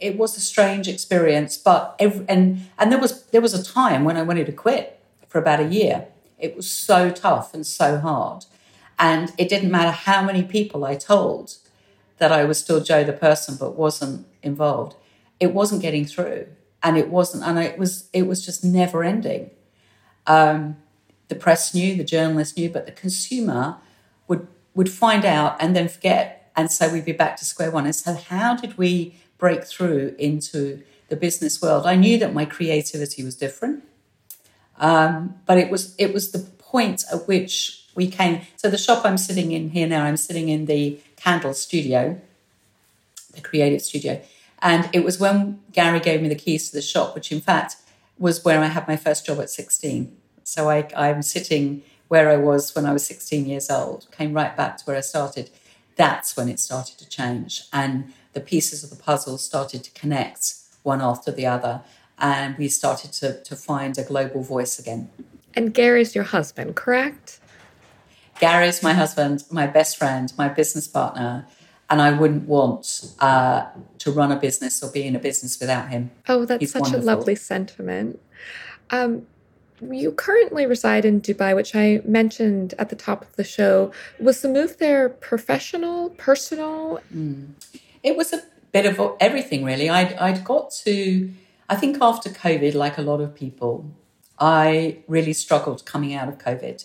it, 0.00 0.16
was 0.16 0.36
a 0.38 0.40
strange 0.40 0.88
experience. 0.88 1.58
But 1.58 1.96
every, 1.98 2.24
and 2.30 2.62
and 2.78 2.90
there 2.90 2.98
was 2.98 3.24
there 3.26 3.42
was 3.42 3.52
a 3.52 3.62
time 3.62 4.04
when 4.04 4.16
I 4.16 4.22
wanted 4.22 4.46
to 4.46 4.52
quit 4.52 4.98
for 5.28 5.38
about 5.38 5.60
a 5.60 5.68
year. 5.68 6.06
It 6.42 6.54
was 6.54 6.70
so 6.70 7.10
tough 7.10 7.54
and 7.54 7.66
so 7.66 7.98
hard, 7.98 8.44
and 8.98 9.32
it 9.38 9.48
didn't 9.48 9.70
matter 9.70 9.92
how 9.92 10.22
many 10.22 10.42
people 10.42 10.84
I 10.84 10.96
told 10.96 11.56
that 12.22 12.30
I 12.30 12.44
was 12.44 12.58
still 12.58 12.80
Jo 12.80 13.02
the 13.02 13.12
person, 13.12 13.56
but 13.58 13.74
wasn't 13.74 14.26
involved. 14.44 14.94
It 15.40 15.52
wasn't 15.52 15.82
getting 15.82 16.04
through. 16.04 16.46
And 16.80 16.96
it 16.96 17.08
wasn't 17.08 17.44
and 17.44 17.58
it 17.58 17.78
was 17.78 18.08
it 18.12 18.26
was 18.26 18.44
just 18.44 18.64
never 18.64 19.04
ending. 19.04 19.50
Um, 20.26 20.76
the 21.28 21.34
press 21.34 21.74
knew 21.74 21.96
the 21.96 22.04
journalists 22.04 22.56
knew 22.56 22.68
but 22.70 22.86
the 22.86 22.92
consumer 22.92 23.76
would 24.28 24.46
would 24.74 24.90
find 24.90 25.24
out 25.24 25.56
and 25.60 25.74
then 25.76 25.88
forget. 25.88 26.50
And 26.56 26.70
so 26.70 26.92
we'd 26.92 27.04
be 27.04 27.12
back 27.12 27.36
to 27.36 27.44
square 27.44 27.70
one. 27.70 27.86
And 27.86 27.94
so 27.94 28.14
how 28.14 28.54
did 28.56 28.76
we 28.76 29.16
break 29.38 29.64
through 29.64 30.14
into 30.18 30.82
the 31.08 31.16
business 31.16 31.62
world? 31.62 31.86
I 31.86 31.96
knew 31.96 32.18
that 32.18 32.34
my 32.34 32.44
creativity 32.44 33.24
was 33.24 33.36
different 33.36 33.84
um, 34.82 35.34
but 35.46 35.56
it 35.56 35.70
was 35.70 35.94
it 35.96 36.12
was 36.12 36.32
the 36.32 36.40
point 36.58 37.04
at 37.10 37.26
which 37.26 37.86
we 37.94 38.06
came 38.06 38.42
so 38.56 38.68
the 38.68 38.78
shop 38.78 39.04
i'm 39.04 39.18
sitting 39.18 39.52
in 39.52 39.70
here 39.70 39.86
now 39.86 40.04
i'm 40.04 40.16
sitting 40.18 40.50
in 40.50 40.66
the 40.66 40.98
candle 41.16 41.54
studio 41.54 42.20
the 43.34 43.40
creative 43.40 43.80
studio 43.80 44.20
and 44.62 44.88
it 44.92 45.04
was 45.04 45.18
when 45.18 45.60
Gary 45.72 45.98
gave 45.98 46.22
me 46.22 46.28
the 46.28 46.36
keys 46.36 46.70
to 46.70 46.76
the 46.76 46.82
shop, 46.82 47.14
which 47.16 47.32
in 47.32 47.40
fact 47.40 47.76
was 48.16 48.44
where 48.44 48.60
I 48.60 48.66
had 48.66 48.86
my 48.86 48.96
first 48.96 49.26
job 49.26 49.40
at 49.40 49.50
16. 49.50 50.16
So 50.44 50.70
I, 50.70 50.88
I'm 50.96 51.22
sitting 51.22 51.82
where 52.06 52.30
I 52.30 52.36
was 52.36 52.74
when 52.74 52.86
I 52.86 52.92
was 52.92 53.04
16 53.04 53.46
years 53.46 53.68
old, 53.68 54.06
came 54.12 54.32
right 54.32 54.56
back 54.56 54.76
to 54.78 54.84
where 54.84 54.96
I 54.96 55.00
started. 55.00 55.50
That's 55.96 56.36
when 56.36 56.48
it 56.48 56.60
started 56.60 56.98
to 56.98 57.08
change. 57.08 57.62
And 57.72 58.12
the 58.34 58.40
pieces 58.40 58.84
of 58.84 58.90
the 58.90 59.02
puzzle 59.02 59.36
started 59.36 59.82
to 59.82 59.90
connect 59.92 60.54
one 60.84 61.00
after 61.00 61.32
the 61.32 61.46
other. 61.46 61.82
And 62.22 62.56
we 62.56 62.68
started 62.68 63.12
to, 63.14 63.42
to 63.42 63.54
find 63.56 63.98
a 63.98 64.04
global 64.04 64.42
voice 64.42 64.78
again. 64.78 65.10
And 65.54 65.74
Gary's 65.74 66.14
your 66.14 66.24
husband, 66.24 66.76
correct? 66.76 67.40
Gary's 68.40 68.82
my 68.82 68.94
husband, 68.94 69.44
my 69.50 69.66
best 69.66 69.98
friend, 69.98 70.32
my 70.38 70.48
business 70.48 70.88
partner 70.88 71.46
and 71.92 72.00
I 72.00 72.10
wouldn't 72.10 72.48
want 72.48 73.12
uh, 73.20 73.66
to 73.98 74.10
run 74.10 74.32
a 74.32 74.36
business 74.36 74.82
or 74.82 74.90
be 74.90 75.06
in 75.06 75.14
a 75.14 75.18
business 75.18 75.60
without 75.60 75.90
him. 75.90 76.10
Oh, 76.26 76.46
that's 76.46 76.60
He's 76.60 76.72
such 76.72 76.80
wonderful. 76.80 77.04
a 77.04 77.12
lovely 77.14 77.34
sentiment. 77.34 78.18
Um, 78.88 79.26
you 79.90 80.12
currently 80.12 80.64
reside 80.64 81.04
in 81.04 81.20
Dubai, 81.20 81.54
which 81.54 81.76
I 81.76 82.00
mentioned 82.06 82.72
at 82.78 82.88
the 82.88 82.96
top 82.96 83.20
of 83.22 83.36
the 83.36 83.44
show. 83.44 83.92
Was 84.18 84.40
the 84.40 84.48
move 84.48 84.78
there 84.78 85.10
professional, 85.10 86.08
personal? 86.10 87.00
Mm. 87.14 87.50
It 88.02 88.16
was 88.16 88.32
a 88.32 88.42
bit 88.72 88.86
of 88.86 88.98
everything, 89.20 89.62
really. 89.62 89.90
I'd, 89.90 90.14
I'd 90.14 90.44
got 90.44 90.70
to, 90.84 91.30
I 91.72 91.74
think 91.74 91.96
after 92.02 92.28
COVID, 92.28 92.74
like 92.74 92.98
a 92.98 93.02
lot 93.02 93.22
of 93.22 93.34
people, 93.34 93.90
I 94.38 94.98
really 95.08 95.32
struggled 95.32 95.86
coming 95.86 96.12
out 96.12 96.28
of 96.28 96.36
COVID. 96.36 96.84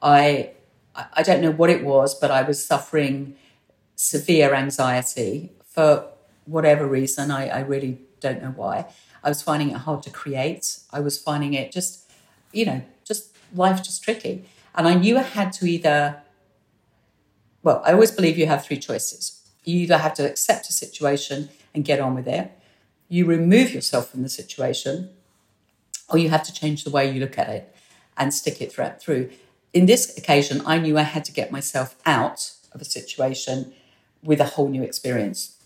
I, 0.00 0.52
I 0.94 1.24
don't 1.24 1.42
know 1.42 1.50
what 1.50 1.70
it 1.70 1.82
was, 1.84 2.14
but 2.14 2.30
I 2.30 2.42
was 2.42 2.64
suffering 2.64 3.34
severe 3.96 4.54
anxiety 4.54 5.50
for 5.64 6.06
whatever 6.44 6.86
reason. 6.86 7.32
I, 7.32 7.48
I 7.48 7.60
really 7.62 7.98
don't 8.20 8.40
know 8.40 8.52
why. 8.54 8.86
I 9.24 9.28
was 9.28 9.42
finding 9.42 9.70
it 9.70 9.78
hard 9.78 10.04
to 10.04 10.10
create. 10.10 10.78
I 10.92 11.00
was 11.00 11.18
finding 11.18 11.54
it 11.54 11.72
just, 11.72 12.08
you 12.52 12.64
know, 12.64 12.82
just 13.04 13.36
life 13.52 13.82
just 13.82 14.04
tricky. 14.04 14.44
And 14.76 14.86
I 14.86 14.94
knew 14.94 15.18
I 15.18 15.22
had 15.22 15.52
to 15.54 15.66
either, 15.66 16.22
well, 17.64 17.82
I 17.84 17.92
always 17.92 18.12
believe 18.12 18.38
you 18.38 18.46
have 18.46 18.64
three 18.64 18.78
choices. 18.78 19.42
You 19.64 19.80
either 19.80 19.98
have 19.98 20.14
to 20.14 20.30
accept 20.30 20.68
a 20.68 20.72
situation 20.72 21.48
and 21.74 21.84
get 21.84 21.98
on 21.98 22.14
with 22.14 22.28
it, 22.28 22.52
you 23.08 23.24
remove 23.24 23.72
yourself 23.72 24.10
from 24.10 24.22
the 24.22 24.28
situation, 24.28 25.10
or 26.08 26.18
you 26.18 26.30
have 26.30 26.42
to 26.44 26.52
change 26.52 26.84
the 26.84 26.90
way 26.90 27.10
you 27.10 27.20
look 27.20 27.38
at 27.38 27.48
it 27.48 27.74
and 28.16 28.32
stick 28.32 28.60
it 28.60 28.72
through. 28.72 29.30
In 29.72 29.86
this 29.86 30.16
occasion, 30.16 30.62
I 30.66 30.78
knew 30.78 30.98
I 30.98 31.02
had 31.02 31.24
to 31.26 31.32
get 31.32 31.52
myself 31.52 31.96
out 32.06 32.52
of 32.72 32.80
a 32.80 32.84
situation 32.84 33.72
with 34.22 34.40
a 34.40 34.44
whole 34.44 34.68
new 34.68 34.82
experience. 34.82 35.56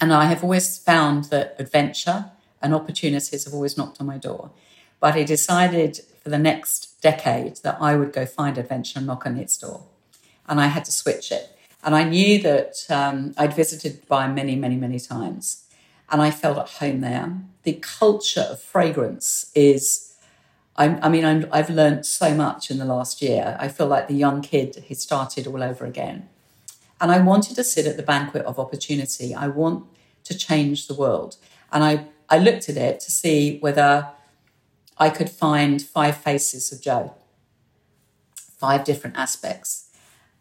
And 0.00 0.12
I 0.12 0.26
have 0.26 0.42
always 0.42 0.78
found 0.78 1.24
that 1.24 1.56
adventure 1.58 2.30
and 2.60 2.74
opportunities 2.74 3.44
have 3.44 3.54
always 3.54 3.76
knocked 3.76 4.00
on 4.00 4.06
my 4.06 4.18
door. 4.18 4.50
But 5.00 5.14
I 5.14 5.22
decided 5.22 6.00
for 6.22 6.30
the 6.30 6.38
next 6.38 7.00
decade 7.02 7.56
that 7.58 7.76
I 7.80 7.96
would 7.96 8.12
go 8.12 8.24
find 8.26 8.56
adventure 8.56 8.98
and 8.98 9.06
knock 9.06 9.26
on 9.26 9.36
its 9.36 9.58
door. 9.58 9.84
And 10.48 10.60
I 10.60 10.68
had 10.68 10.84
to 10.86 10.92
switch 10.92 11.30
it. 11.30 11.56
And 11.82 11.94
I 11.94 12.04
knew 12.04 12.40
that 12.42 12.86
um, 12.88 13.34
I'd 13.36 13.52
visited 13.52 14.06
Dubai 14.06 14.32
many, 14.32 14.56
many, 14.56 14.76
many 14.76 14.98
times. 14.98 15.63
And 16.14 16.22
I 16.22 16.30
felt 16.30 16.58
at 16.58 16.68
home 16.68 17.00
there. 17.00 17.40
The 17.64 17.72
culture 17.72 18.46
of 18.48 18.62
fragrance 18.62 19.50
is, 19.52 20.14
I, 20.76 20.90
I 21.00 21.08
mean, 21.08 21.24
i 21.24 21.56
have 21.56 21.68
learned 21.68 22.06
so 22.06 22.32
much 22.36 22.70
in 22.70 22.78
the 22.78 22.84
last 22.84 23.20
year. 23.20 23.56
I 23.58 23.66
feel 23.66 23.88
like 23.88 24.06
the 24.06 24.14
young 24.14 24.40
kid 24.40 24.84
who 24.86 24.94
started 24.94 25.48
all 25.48 25.60
over 25.60 25.84
again. 25.84 26.28
And 27.00 27.10
I 27.10 27.18
wanted 27.18 27.56
to 27.56 27.64
sit 27.64 27.84
at 27.88 27.96
the 27.96 28.04
banquet 28.04 28.44
of 28.44 28.60
opportunity. 28.60 29.34
I 29.34 29.48
want 29.48 29.86
to 30.22 30.38
change 30.38 30.86
the 30.86 30.94
world. 30.94 31.36
And 31.72 31.82
I, 31.82 32.06
I 32.28 32.38
looked 32.38 32.68
at 32.68 32.76
it 32.76 33.00
to 33.00 33.10
see 33.10 33.58
whether 33.58 34.10
I 34.96 35.10
could 35.10 35.30
find 35.30 35.82
five 35.82 36.16
faces 36.16 36.70
of 36.70 36.80
Jo, 36.80 37.16
five 38.36 38.84
different 38.84 39.16
aspects. 39.16 39.90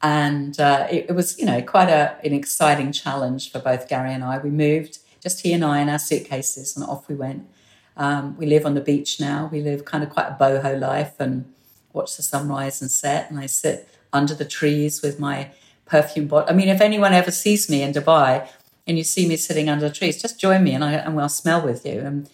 And 0.03 0.59
uh, 0.59 0.85
it, 0.91 1.07
it, 1.09 1.13
was, 1.13 1.39
you 1.39 1.47
know, 1.47 1.63
quite 1.63 1.89
a, 1.89 2.15
an 2.23 2.33
exciting 2.33 2.91
challenge 2.91 3.51
for 3.51 3.57
both 3.57 3.89
Gary 3.89 4.13
and 4.13 4.23
I. 4.23 4.37
We 4.37 4.51
moved, 4.51 4.99
just 5.23 5.41
he 5.41 5.53
and 5.53 5.63
I, 5.63 5.79
in 5.79 5.89
our 5.89 5.97
suitcases, 5.97 6.75
and 6.75 6.85
off 6.85 7.07
we 7.07 7.15
went. 7.15 7.47
Um, 7.95 8.35
we 8.37 8.45
live 8.45 8.65
on 8.65 8.73
the 8.73 8.81
beach 8.81 9.19
now. 9.19 9.49
We 9.51 9.61
live 9.61 9.85
kind 9.85 10.03
of 10.03 10.09
quite 10.09 10.27
a 10.27 10.37
boho 10.39 10.77
life 10.79 11.13
and 11.19 11.51
watch 11.93 12.17
the 12.17 12.23
sunrise 12.23 12.81
and 12.81 12.91
set. 12.91 13.29
And 13.29 13.39
I 13.39 13.45
sit 13.45 13.87
under 14.11 14.33
the 14.33 14.45
trees 14.45 15.01
with 15.01 15.19
my 15.19 15.51
perfume 15.85 16.27
bottle. 16.27 16.49
I 16.49 16.53
mean, 16.53 16.69
if 16.69 16.81
anyone 16.81 17.13
ever 17.13 17.31
sees 17.31 17.69
me 17.69 17.81
in 17.81 17.93
Dubai 17.93 18.47
and 18.85 18.97
you 18.97 19.03
see 19.03 19.27
me 19.27 19.37
sitting 19.37 19.69
under 19.69 19.87
the 19.87 19.95
trees, 19.95 20.21
just 20.21 20.39
join 20.39 20.63
me 20.63 20.73
and, 20.73 20.83
I, 20.83 20.93
and 20.93 21.15
we'll 21.15 21.29
smell 21.29 21.63
with 21.63 21.85
you. 21.85 21.99
And, 21.99 22.29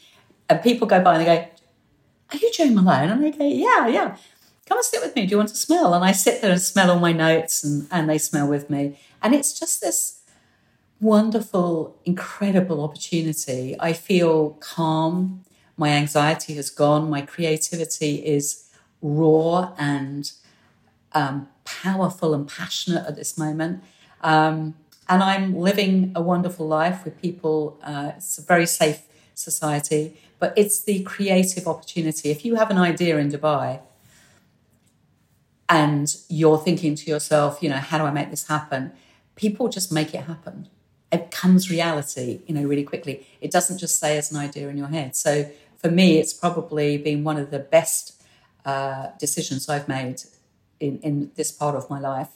and 0.50 0.62
people 0.62 0.88
go 0.88 1.02
by 1.02 1.16
and 1.16 1.22
they 1.22 1.26
go, 1.26 1.48
Are 2.32 2.38
you 2.38 2.52
Jo 2.52 2.66
Malone? 2.70 3.10
And 3.10 3.26
I 3.26 3.30
go, 3.30 3.46
Yeah, 3.46 3.88
yeah. 3.88 4.18
Come 4.66 4.78
and 4.78 4.86
sit 4.86 5.02
with 5.02 5.16
me. 5.16 5.26
Do 5.26 5.32
you 5.32 5.38
want 5.38 5.50
to 5.50 5.56
smell? 5.56 5.94
And 5.94 6.06
I 6.06 6.12
sit 6.12 6.42
there 6.42 6.52
and 6.52 6.62
smell 6.62 6.92
all 6.92 7.00
my 7.00 7.12
notes 7.12 7.64
and, 7.64 7.88
and 7.92 8.10
they 8.10 8.20
smell 8.20 8.48
with 8.48 8.70
me. 8.70 9.00
And 9.22 9.34
it's 9.34 9.60
just 9.60 9.82
this 9.82 10.19
wonderful, 11.00 11.96
incredible 12.06 12.84
opportunity. 12.84 13.76
I 13.80 13.94
feel 13.94 14.52
calm. 14.60 15.44
My 15.78 15.90
anxiety 15.90 16.56
has 16.56 16.70
gone. 16.70 17.10
My 17.10 17.22
creativity 17.22 18.16
is 18.26 18.70
raw 19.02 19.74
and 19.78 20.32
um, 21.14 21.48
powerful 21.64 22.34
and 22.34 22.48
passionate 22.48 23.06
at 23.08 23.16
this 23.16 23.38
moment. 23.38 23.84
Um, 24.22 24.76
and 25.08 25.24
I'm 25.24 25.56
living 25.56 26.12
a 26.16 26.22
wonderful 26.22 26.68
life 26.68 27.06
with 27.06 27.20
people. 27.22 27.80
Uh, 27.82 28.12
it's 28.18 28.38
a 28.38 28.42
very 28.42 28.66
safe 28.66 29.04
society, 29.34 30.18
but 30.38 30.54
it's 30.56 30.84
the 30.84 31.02
creative 31.04 31.68
opportunity. 31.68 32.30
If 32.30 32.44
you 32.44 32.56
have 32.56 32.70
an 32.70 32.78
idea 32.78 33.18
in 33.18 33.32
Dubai 33.32 33.80
and 35.70 36.16
you're 36.28 36.58
thinking 36.58 36.96
to 36.96 37.10
yourself, 37.10 37.64
you 37.64 37.70
know, 37.70 37.78
how 37.78 37.98
do 37.98 38.04
I 38.04 38.12
make 38.12 38.30
this 38.30 38.48
happen? 38.48 38.92
People 39.36 39.70
just 39.70 39.92
make 39.92 40.14
it 40.14 40.26
happen. 40.26 40.68
It 41.12 41.32
comes 41.32 41.72
reality, 41.72 42.42
you 42.46 42.54
know, 42.54 42.64
really 42.64 42.84
quickly. 42.84 43.26
It 43.42 43.52
doesn't 43.52 43.80
just 43.80 43.98
stay 43.98 44.18
as 44.18 44.32
an 44.32 44.38
idea 44.38 44.70
in 44.70 44.78
your 44.78 44.88
head. 44.88 45.16
So 45.16 45.50
for 45.78 45.90
me, 45.90 46.20
it's 46.20 46.34
probably 46.34 46.98
been 46.98 47.24
one 47.24 47.38
of 47.38 47.52
the 47.52 47.60
best 47.60 48.22
uh, 48.66 49.08
decisions 49.18 49.70
I've 49.70 49.88
made 49.88 50.22
in, 50.80 51.00
in 51.00 51.32
this 51.36 51.52
part 51.52 51.76
of 51.76 51.90
my 51.90 52.00
life, 52.00 52.30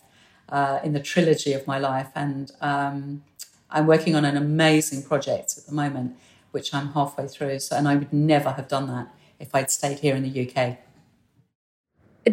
uh, 0.49 0.79
in 0.83 0.93
the 0.93 0.99
trilogy 0.99 1.53
of 1.53 1.67
my 1.67 1.77
life. 1.77 2.09
And 2.15 2.51
um, 2.61 3.23
I'm 3.69 3.85
working 3.85 4.15
on 4.15 4.23
an 4.23 4.37
amazing 4.37 5.03
project 5.03 5.55
at 5.57 5.65
the 5.65 5.73
moment, 5.73 6.15
which 6.51 6.73
I'm 6.73 6.93
halfway 6.93 7.27
through. 7.27 7.59
So, 7.59 7.75
and 7.75 7.87
I 7.87 7.95
would 7.95 8.13
never 8.13 8.51
have 8.51 8.67
done 8.67 8.87
that 8.87 9.13
if 9.39 9.53
I'd 9.53 9.69
stayed 9.69 9.99
here 9.99 10.15
in 10.15 10.23
the 10.23 10.47
UK. 10.47 10.77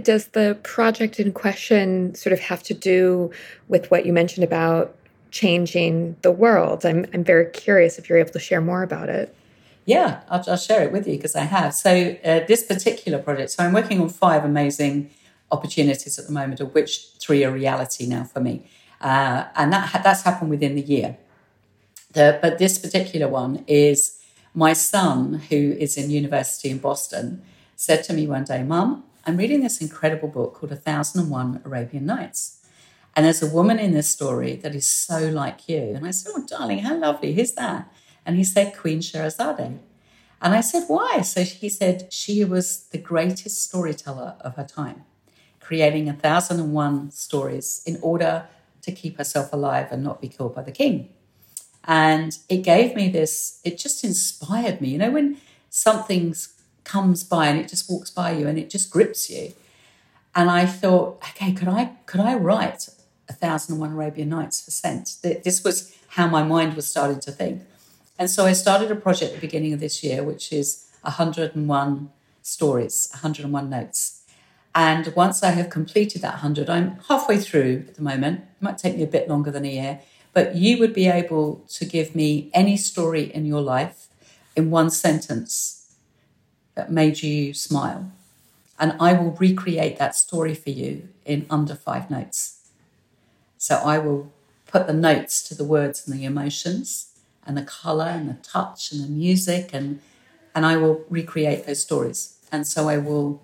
does 0.05 0.29
the 0.29 0.59
project 0.63 1.19
in 1.19 1.33
question 1.33 2.15
sort 2.15 2.33
of 2.33 2.41
have 2.41 2.63
to 2.63 2.75
do 2.75 3.33
with 3.67 3.91
what 3.91 4.07
you 4.07 4.13
mentioned 4.13 4.45
about 4.45 4.95
changing 5.31 6.17
the 6.23 6.31
world? 6.31 6.85
I'm, 6.85 7.07
I'm 7.13 7.25
very 7.25 7.51
curious 7.51 7.99
if 7.99 8.09
you're 8.09 8.19
able 8.19 8.33
to 8.33 8.39
share 8.39 8.61
more 8.61 8.83
about 8.83 9.09
it. 9.09 9.35
Yeah, 9.87 10.23
I'll, 10.29 10.45
I'll 10.47 10.57
share 10.57 10.83
it 10.83 10.93
with 10.93 11.07
you 11.07 11.17
because 11.17 11.35
I 11.35 11.43
have. 11.45 11.75
So, 11.75 12.17
uh, 12.25 12.41
this 12.47 12.63
particular 12.63 13.19
project, 13.19 13.51
so 13.51 13.65
I'm 13.65 13.73
working 13.73 14.01
on 14.01 14.09
five 14.09 14.45
amazing 14.45 15.11
opportunities 15.51 16.19
at 16.19 16.27
the 16.27 16.33
moment, 16.33 16.61
of 16.61 16.75
which 16.75 17.09
three 17.19 17.45
are 17.45 17.51
reality 17.51 18.07
now 18.07 18.25
for 18.25 18.41
me. 18.41 18.67
Uh, 19.01 19.45
and 19.57 19.73
that 19.73 20.03
that's 20.05 20.23
happened 20.23 20.51
within 20.51 20.75
the 20.75 20.83
year. 20.83 21.17
The, 22.13 22.39
but 22.43 22.59
this 22.59 22.79
particular 22.79 23.29
one 23.29 23.65
is 23.67 24.21
my 24.55 24.73
son, 24.73 25.35
who 25.49 25.57
is 25.79 25.97
in 25.97 26.11
university 26.11 26.71
in 26.71 26.79
Boston, 26.79 27.43
said 27.77 28.05
to 28.05 28.13
me 28.13 28.27
one 28.27 28.45
day, 28.45 28.63
Mum, 28.63 29.05
I'm 29.27 29.37
reading 29.37 29.63
this 29.63 29.81
incredible 29.81 30.29
book 30.29 30.55
called 30.55 30.73
A 30.73 30.77
Thousand 30.77 31.23
and 31.23 31.31
One 31.31 31.63
Arabian 31.65 32.05
Nights. 32.05 32.60
And 33.17 33.27
there's 33.27 33.43
a 33.43 33.51
woman 33.51 33.79
in 33.79 33.93
this 33.93 34.09
story 34.09 34.57
that 34.57 34.75
is 34.75 34.89
so 34.89 35.29
like 35.29 35.69
you. 35.69 35.93
And 35.95 36.07
I 36.07 36.11
said, 36.11 36.33
Oh, 36.35 36.45
darling, 36.47 36.81
how 36.81 36.97
lovely. 36.97 37.35
Who's 37.35 37.53
that? 37.55 37.93
And 38.25 38.37
he 38.37 38.45
said, 38.45 38.77
Queen 38.77 39.01
Scheherazade. 39.01 39.79
And 40.43 40.55
I 40.55 40.61
said, 40.61 40.85
Why? 40.87 41.21
So 41.23 41.43
he 41.43 41.69
said, 41.69 42.13
She 42.13 42.45
was 42.45 42.85
the 42.85 42.99
greatest 42.99 43.65
storyteller 43.65 44.37
of 44.41 44.57
her 44.57 44.65
time, 44.65 45.05
creating 45.61 46.09
a 46.09 46.15
thousand 46.15 46.61
and 46.61 46.73
one 46.73 47.11
stories 47.11 47.83
in 47.85 47.99
order 48.03 48.47
to 48.83 48.93
keep 48.93 49.19
herself 49.19 49.53
alive 49.53 49.89
and 49.91 50.03
not 50.03 50.21
be 50.21 50.29
killed 50.29 50.55
by 50.55 50.63
the 50.63 50.73
king. 50.73 51.11
And 51.85 52.39
it 52.49 52.59
gave 52.59 52.95
me 52.95 53.09
this, 53.09 53.61
it 53.65 53.79
just 53.79 54.05
inspired 54.05 54.81
me. 54.81 54.91
You 54.91 54.99
know, 54.99 55.11
when 55.11 55.39
something 55.71 56.35
comes 56.85 57.25
by 57.25 57.49
and 57.49 57.59
it 57.59 57.69
just 57.69 57.91
walks 57.91 58.11
by 58.11 58.33
you 58.33 58.47
and 58.47 58.59
it 58.59 58.71
just 58.71 58.91
grips 58.91 59.31
you. 59.31 59.53
And 60.35 60.51
I 60.51 60.67
thought, 60.67 61.23
okay, 61.31 61.53
could 61.53 61.69
I 61.69 61.93
could 62.07 62.21
I 62.21 62.35
write 62.35 62.89
a 63.31 63.33
thousand 63.33 63.75
and 63.75 63.81
one 63.81 63.93
Arabian 63.93 64.29
Nights 64.29 64.63
for 64.63 64.71
Scent? 64.71 65.17
This 65.23 65.65
was 65.65 65.97
how 66.09 66.27
my 66.27 66.43
mind 66.43 66.75
was 66.75 66.87
starting 66.87 67.21
to 67.21 67.33
think. 67.33 67.63
And 68.19 68.29
so 68.29 68.45
I 68.45 68.53
started 68.53 68.91
a 68.91 68.97
project 68.97 69.33
at 69.33 69.37
the 69.37 69.47
beginning 69.47 69.73
of 69.73 69.81
this 69.81 70.05
year, 70.05 70.23
which 70.23 70.53
is 70.53 70.87
101 71.03 72.11
stories, 72.43 73.09
101 73.13 73.71
notes. 73.71 74.23
And 74.75 75.13
once 75.17 75.43
I 75.43 75.53
have 75.53 75.71
completed 75.71 76.21
that 76.23 76.35
100, 76.35 76.69
I'm 76.69 76.99
halfway 77.09 77.39
through 77.39 77.87
at 77.89 77.95
the 77.95 78.03
moment. 78.03 78.41
It 78.41 78.63
might 78.63 78.79
take 78.79 78.97
me 78.97 79.03
a 79.03 79.07
bit 79.07 79.29
longer 79.29 79.51
than 79.51 79.65
a 79.65 79.73
year, 79.73 80.01
but 80.33 80.55
you 80.55 80.79
would 80.79 80.93
be 80.93 81.09
able 81.09 81.65
to 81.71 81.85
give 81.85 82.15
me 82.15 82.51
any 82.53 82.77
story 82.77 83.33
in 83.33 83.47
your 83.47 83.63
life 83.63 84.09
in 84.55 84.71
one 84.71 84.91
sentence 84.91 85.95
that 86.75 86.91
made 86.91 87.23
you 87.23 87.55
smile. 87.55 88.13
And 88.79 88.97
I 89.01 89.13
will 89.13 89.33
recreate 89.33 89.99
that 89.99 90.15
story 90.15 90.55
for 90.55 90.71
you 90.71 91.09
in 91.25 91.47
under 91.51 91.75
five 91.75 92.11
notes. 92.11 92.60
So 93.61 93.77
I 93.77 93.99
will 93.99 94.33
put 94.67 94.87
the 94.87 94.95
notes 94.95 95.43
to 95.43 95.55
the 95.55 95.65
words 95.65 96.09
and 96.09 96.19
the 96.19 96.25
emotions 96.25 97.13
and 97.47 97.59
the 97.59 97.63
color 97.63 98.07
and 98.07 98.27
the 98.27 98.39
touch 98.43 98.91
and 98.91 99.05
the 99.05 99.09
music 99.09 99.71
and 99.75 100.01
and 100.55 100.65
I 100.65 100.79
will 100.79 101.05
recreate 101.11 101.67
those 101.67 101.81
stories. 101.81 102.39
And 102.51 102.67
so 102.67 102.89
I 102.89 102.97
will 102.97 103.43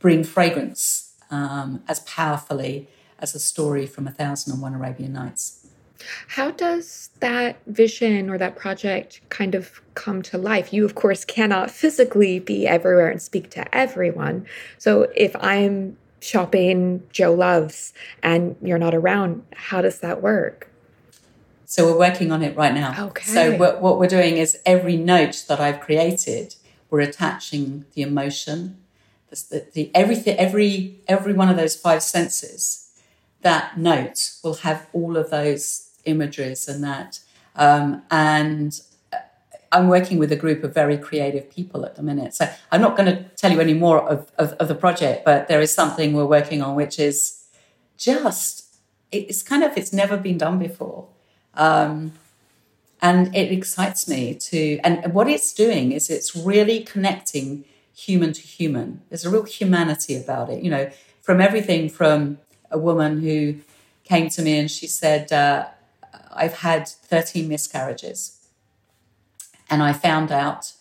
bring 0.00 0.24
fragrance 0.24 1.14
um, 1.30 1.82
as 1.86 2.00
powerfully 2.00 2.88
as 3.20 3.34
a 3.34 3.38
story 3.38 3.86
from 3.86 4.08
A 4.08 4.10
Thousand 4.10 4.52
and 4.52 4.60
One 4.60 4.74
Arabian 4.74 5.12
Nights. 5.12 5.66
How 6.26 6.50
does 6.50 7.10
that 7.20 7.56
vision 7.66 8.28
or 8.28 8.38
that 8.38 8.56
project 8.56 9.20
kind 9.30 9.54
of 9.54 9.80
come 9.94 10.20
to 10.22 10.36
life? 10.36 10.72
You, 10.72 10.84
of 10.84 10.96
course, 10.96 11.24
cannot 11.24 11.70
physically 11.70 12.40
be 12.40 12.66
everywhere 12.66 13.08
and 13.08 13.22
speak 13.22 13.50
to 13.50 13.74
everyone. 13.74 14.46
So 14.76 15.10
if 15.16 15.34
I'm 15.36 15.96
shopping 16.20 17.02
Jo 17.12 17.32
Loves 17.32 17.92
and 18.22 18.56
you're 18.62 18.78
not 18.78 18.94
around, 18.94 19.44
how 19.54 19.80
does 19.82 20.00
that 20.00 20.22
work? 20.22 20.70
So 21.64 21.86
we're 21.86 21.98
working 21.98 22.32
on 22.32 22.42
it 22.42 22.56
right 22.56 22.72
now. 22.72 23.08
Okay. 23.08 23.24
So 23.24 23.56
what, 23.56 23.82
what 23.82 23.98
we're 23.98 24.06
doing 24.06 24.38
is 24.38 24.58
every 24.64 24.96
note 24.96 25.44
that 25.48 25.60
I've 25.60 25.80
created, 25.80 26.54
we're 26.90 27.00
attaching 27.00 27.84
the 27.92 28.02
emotion, 28.02 28.78
the, 29.30 29.66
the, 29.74 29.90
everything, 29.94 30.38
every 30.38 31.00
every 31.06 31.34
one 31.34 31.50
of 31.50 31.56
those 31.56 31.76
five 31.76 32.02
senses. 32.02 32.90
That 33.42 33.78
note 33.78 34.32
will 34.42 34.54
have 34.54 34.88
all 34.92 35.16
of 35.16 35.30
those 35.30 35.90
images 36.06 36.66
and 36.68 36.82
that. 36.82 37.20
Um, 37.54 38.02
and 38.10 38.80
I'm 39.70 39.88
working 39.88 40.18
with 40.18 40.32
a 40.32 40.36
group 40.36 40.64
of 40.64 40.72
very 40.72 40.96
creative 40.96 41.50
people 41.50 41.84
at 41.84 41.96
the 41.96 42.02
minute. 42.02 42.34
So 42.34 42.48
I'm 42.72 42.80
not 42.80 42.96
going 42.96 43.14
to 43.14 43.24
tell 43.36 43.52
you 43.52 43.60
any 43.60 43.74
more 43.74 44.00
of, 44.08 44.30
of, 44.38 44.52
of 44.54 44.68
the 44.68 44.74
project, 44.74 45.24
but 45.24 45.48
there 45.48 45.60
is 45.60 45.72
something 45.72 46.12
we're 46.12 46.24
working 46.24 46.62
on 46.62 46.74
which 46.74 46.98
is 46.98 47.44
just, 47.96 48.76
it's 49.12 49.42
kind 49.42 49.62
of, 49.62 49.76
it's 49.76 49.92
never 49.92 50.16
been 50.16 50.38
done 50.38 50.58
before. 50.58 51.08
Um, 51.54 52.12
and 53.00 53.34
it 53.34 53.52
excites 53.52 54.08
me 54.08 54.34
to, 54.34 54.78
and 54.82 55.12
what 55.12 55.28
it's 55.28 55.52
doing 55.52 55.92
is 55.92 56.10
it's 56.10 56.34
really 56.34 56.82
connecting 56.82 57.64
human 57.94 58.32
to 58.32 58.40
human. 58.40 59.02
There's 59.08 59.24
a 59.24 59.30
real 59.30 59.44
humanity 59.44 60.16
about 60.16 60.50
it, 60.50 60.62
you 60.62 60.70
know, 60.70 60.90
from 61.20 61.40
everything 61.40 61.88
from 61.88 62.38
a 62.70 62.78
woman 62.78 63.20
who 63.20 63.56
came 64.04 64.28
to 64.30 64.42
me 64.42 64.58
and 64.58 64.70
she 64.70 64.86
said, 64.86 65.32
uh, 65.32 65.66
I've 66.32 66.54
had 66.54 66.88
13 66.88 67.48
miscarriages. 67.48 68.37
And 69.70 69.82
I 69.82 69.92
found 69.92 70.32
out 70.32 70.72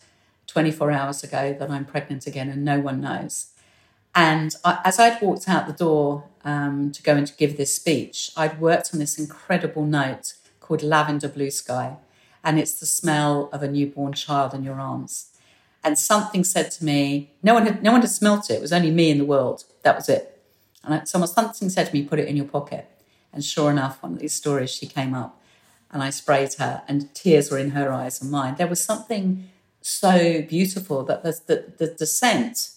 24 0.47 0.91
hours 0.91 1.23
ago 1.23 1.55
that 1.59 1.69
I'm 1.69 1.85
pregnant 1.85 2.25
again 2.25 2.49
and 2.49 2.63
no 2.63 2.79
one 2.79 3.01
knows. 3.01 3.51
And 4.15 4.55
I, 4.65 4.79
as 4.83 4.99
I'd 4.99 5.21
walked 5.21 5.47
out 5.47 5.67
the 5.67 5.73
door 5.73 6.23
um, 6.43 6.91
to 6.91 7.03
go 7.03 7.15
and 7.15 7.27
to 7.27 7.35
give 7.35 7.57
this 7.57 7.75
speech, 7.75 8.31
I'd 8.35 8.59
worked 8.59 8.91
on 8.93 8.99
this 8.99 9.19
incredible 9.19 9.85
note 9.85 10.33
called 10.59 10.81
Lavender 10.81 11.27
Blue 11.27 11.51
Sky. 11.51 11.97
And 12.43 12.57
it's 12.57 12.79
the 12.79 12.85
smell 12.85 13.49
of 13.51 13.61
a 13.61 13.67
newborn 13.67 14.13
child 14.13 14.53
in 14.53 14.63
your 14.63 14.79
arms. 14.79 15.31
And 15.83 15.99
something 15.99 16.43
said 16.43 16.71
to 16.71 16.85
me, 16.85 17.31
no 17.43 17.53
one 17.53 17.65
had, 17.65 17.83
no 17.83 17.91
one 17.91 18.01
had 18.01 18.09
smelt 18.09 18.49
it. 18.49 18.55
It 18.55 18.61
was 18.61 18.73
only 18.73 18.91
me 18.91 19.11
in 19.11 19.17
the 19.17 19.25
world. 19.25 19.65
That 19.83 19.95
was 19.95 20.09
it. 20.09 20.41
And 20.83 21.07
someone, 21.07 21.29
something 21.29 21.69
said 21.69 21.87
to 21.87 21.93
me, 21.93 22.03
put 22.03 22.19
it 22.19 22.27
in 22.27 22.37
your 22.37 22.45
pocket. 22.45 22.89
And 23.33 23.43
sure 23.43 23.69
enough, 23.69 24.01
one 24.01 24.13
of 24.13 24.19
these 24.19 24.33
stories, 24.33 24.69
she 24.69 24.87
came 24.87 25.13
up 25.13 25.39
and 25.91 26.03
I 26.03 26.09
sprayed 26.09 26.53
her 26.55 26.83
and 26.87 27.13
tears 27.13 27.51
were 27.51 27.57
in 27.57 27.71
her 27.71 27.91
eyes 27.91 28.21
and 28.21 28.29
mine. 28.29 28.55
There 28.57 28.67
was 28.67 28.83
something 28.83 29.49
so 29.81 30.41
beautiful 30.41 31.03
that 31.03 31.23
the, 31.23 31.31
the, 31.47 31.95
the, 31.97 32.67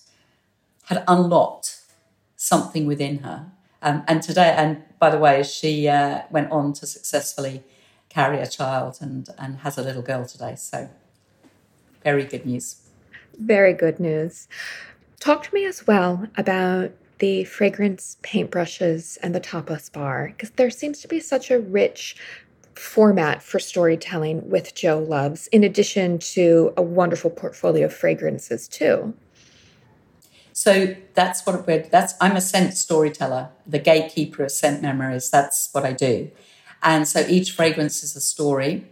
had 0.84 1.04
unlocked 1.08 1.80
something 2.36 2.86
within 2.86 3.18
her. 3.18 3.46
Um, 3.82 4.04
and 4.06 4.22
today, 4.22 4.54
and 4.56 4.82
by 4.98 5.10
the 5.10 5.18
way, 5.18 5.42
she 5.42 5.88
uh, 5.88 6.22
went 6.30 6.50
on 6.50 6.72
to 6.74 6.86
successfully 6.86 7.62
carry 8.08 8.38
a 8.38 8.46
child 8.46 8.98
and, 9.00 9.28
and 9.38 9.58
has 9.58 9.78
a 9.78 9.82
little 9.82 10.02
girl 10.02 10.24
today. 10.24 10.54
So, 10.56 10.90
very 12.02 12.24
good 12.24 12.44
news. 12.44 12.76
Very 13.38 13.72
good 13.72 13.98
news. 13.98 14.48
Talk 15.18 15.44
to 15.44 15.54
me 15.54 15.64
as 15.64 15.86
well 15.86 16.26
about 16.36 16.92
the 17.18 17.44
fragrance 17.44 18.16
paintbrushes 18.22 19.18
and 19.22 19.34
the 19.34 19.40
tapas 19.40 19.92
bar, 19.92 20.28
because 20.28 20.50
there 20.50 20.70
seems 20.70 21.00
to 21.00 21.08
be 21.08 21.20
such 21.20 21.50
a 21.50 21.58
rich 21.58 22.16
format 22.80 23.42
for 23.42 23.58
storytelling 23.58 24.48
with 24.48 24.74
Jo 24.74 24.98
Loves, 24.98 25.46
in 25.48 25.62
addition 25.62 26.18
to 26.18 26.72
a 26.76 26.82
wonderful 26.82 27.30
portfolio 27.30 27.84
of 27.84 27.92
fragrances, 27.92 28.66
too. 28.66 29.12
So 30.52 30.96
that's 31.14 31.46
what 31.46 31.66
we're, 31.66 31.82
that's, 31.82 32.14
I'm 32.20 32.36
a 32.36 32.40
scent 32.40 32.74
storyteller, 32.74 33.50
the 33.66 33.78
gatekeeper 33.78 34.44
of 34.44 34.50
scent 34.50 34.82
memories. 34.82 35.30
That's 35.30 35.68
what 35.72 35.84
I 35.84 35.92
do. 35.92 36.30
And 36.82 37.06
so 37.06 37.20
each 37.28 37.52
fragrance 37.52 38.02
is 38.02 38.16
a 38.16 38.20
story. 38.20 38.86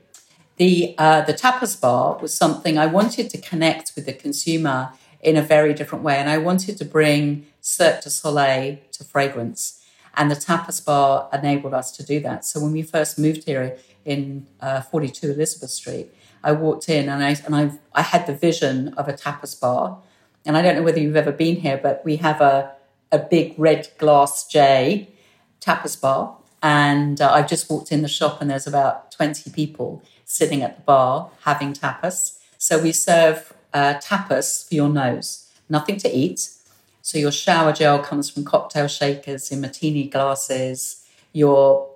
The, 0.56 0.94
uh, 0.98 1.22
the 1.22 1.32
tapas 1.32 1.80
bar 1.80 2.18
was 2.20 2.34
something 2.34 2.78
I 2.78 2.86
wanted 2.86 3.30
to 3.30 3.38
connect 3.38 3.92
with 3.96 4.04
the 4.06 4.12
consumer 4.12 4.92
in 5.20 5.36
a 5.36 5.42
very 5.42 5.72
different 5.72 6.04
way. 6.04 6.16
And 6.16 6.28
I 6.28 6.38
wanted 6.38 6.76
to 6.78 6.84
bring 6.84 7.46
Cirque 7.60 8.02
du 8.02 8.10
Soleil 8.10 8.78
to 8.92 9.04
fragrance. 9.04 9.77
And 10.18 10.30
the 10.30 10.34
tapas 10.34 10.84
bar 10.84 11.28
enabled 11.32 11.74
us 11.74 11.90
to 11.92 12.02
do 12.02 12.20
that. 12.20 12.44
So 12.44 12.60
when 12.60 12.72
we 12.72 12.82
first 12.82 13.18
moved 13.18 13.44
here 13.44 13.78
in 14.04 14.46
uh, 14.60 14.80
42 14.80 15.30
Elizabeth 15.30 15.70
Street, 15.70 16.12
I 16.42 16.52
walked 16.52 16.88
in 16.88 17.08
and 17.08 17.22
I, 17.22 17.36
and 17.46 17.54
I, 17.54 17.72
I 17.94 18.02
had 18.02 18.26
the 18.26 18.34
vision 18.34 18.94
of 18.94 19.08
a 19.08 19.12
tapas 19.12 19.58
bar. 19.58 19.98
And 20.44 20.56
I 20.56 20.62
don't 20.62 20.76
know 20.76 20.82
whether 20.82 21.00
you've 21.00 21.16
ever 21.16 21.32
been 21.32 21.56
here, 21.56 21.78
but 21.80 22.02
we 22.04 22.16
have 22.16 22.40
a, 22.40 22.72
a 23.12 23.18
big 23.18 23.54
red 23.56 23.88
glass 23.98 24.46
J 24.46 25.08
tapas 25.60 26.00
bar 26.00 26.36
and 26.62 27.20
uh, 27.20 27.32
I've 27.32 27.48
just 27.48 27.70
walked 27.70 27.92
in 27.92 28.02
the 28.02 28.08
shop 28.08 28.40
and 28.40 28.50
there's 28.50 28.66
about 28.66 29.12
20 29.12 29.50
people 29.50 30.02
sitting 30.24 30.62
at 30.62 30.76
the 30.76 30.82
bar 30.82 31.30
having 31.44 31.72
tapas. 31.72 32.38
So 32.58 32.80
we 32.80 32.92
serve 32.92 33.52
uh, 33.72 33.94
tapas 34.02 34.68
for 34.68 34.74
your 34.74 34.88
nose, 34.88 35.50
nothing 35.68 35.96
to 35.98 36.10
eat. 36.10 36.50
So 37.08 37.16
your 37.16 37.32
shower 37.32 37.72
gel 37.72 38.00
comes 38.00 38.28
from 38.28 38.44
cocktail 38.44 38.86
shakers 38.86 39.50
in 39.50 39.62
martini 39.62 40.08
glasses. 40.08 41.06
Your 41.32 41.88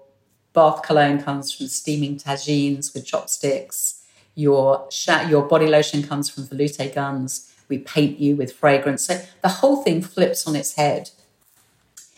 bath 0.55 0.83
cologne 0.83 1.23
comes 1.23 1.53
from 1.53 1.67
steaming 1.67 2.17
tagines 2.17 2.95
with 2.95 3.05
chopsticks. 3.05 4.03
Your, 4.35 4.87
sh- 4.91 5.29
your 5.29 5.43
body 5.43 5.67
lotion 5.67 6.03
comes 6.03 6.31
from 6.31 6.45
veloute 6.45 6.95
guns 6.95 7.53
we 7.69 7.77
paint 7.77 8.21
you 8.21 8.37
with 8.37 8.55
fragrance. 8.55 9.05
So 9.05 9.21
the 9.43 9.51
whole 9.61 9.83
thing 9.83 10.01
flips 10.01 10.47
on 10.47 10.57
its 10.57 10.77
head. 10.77 11.11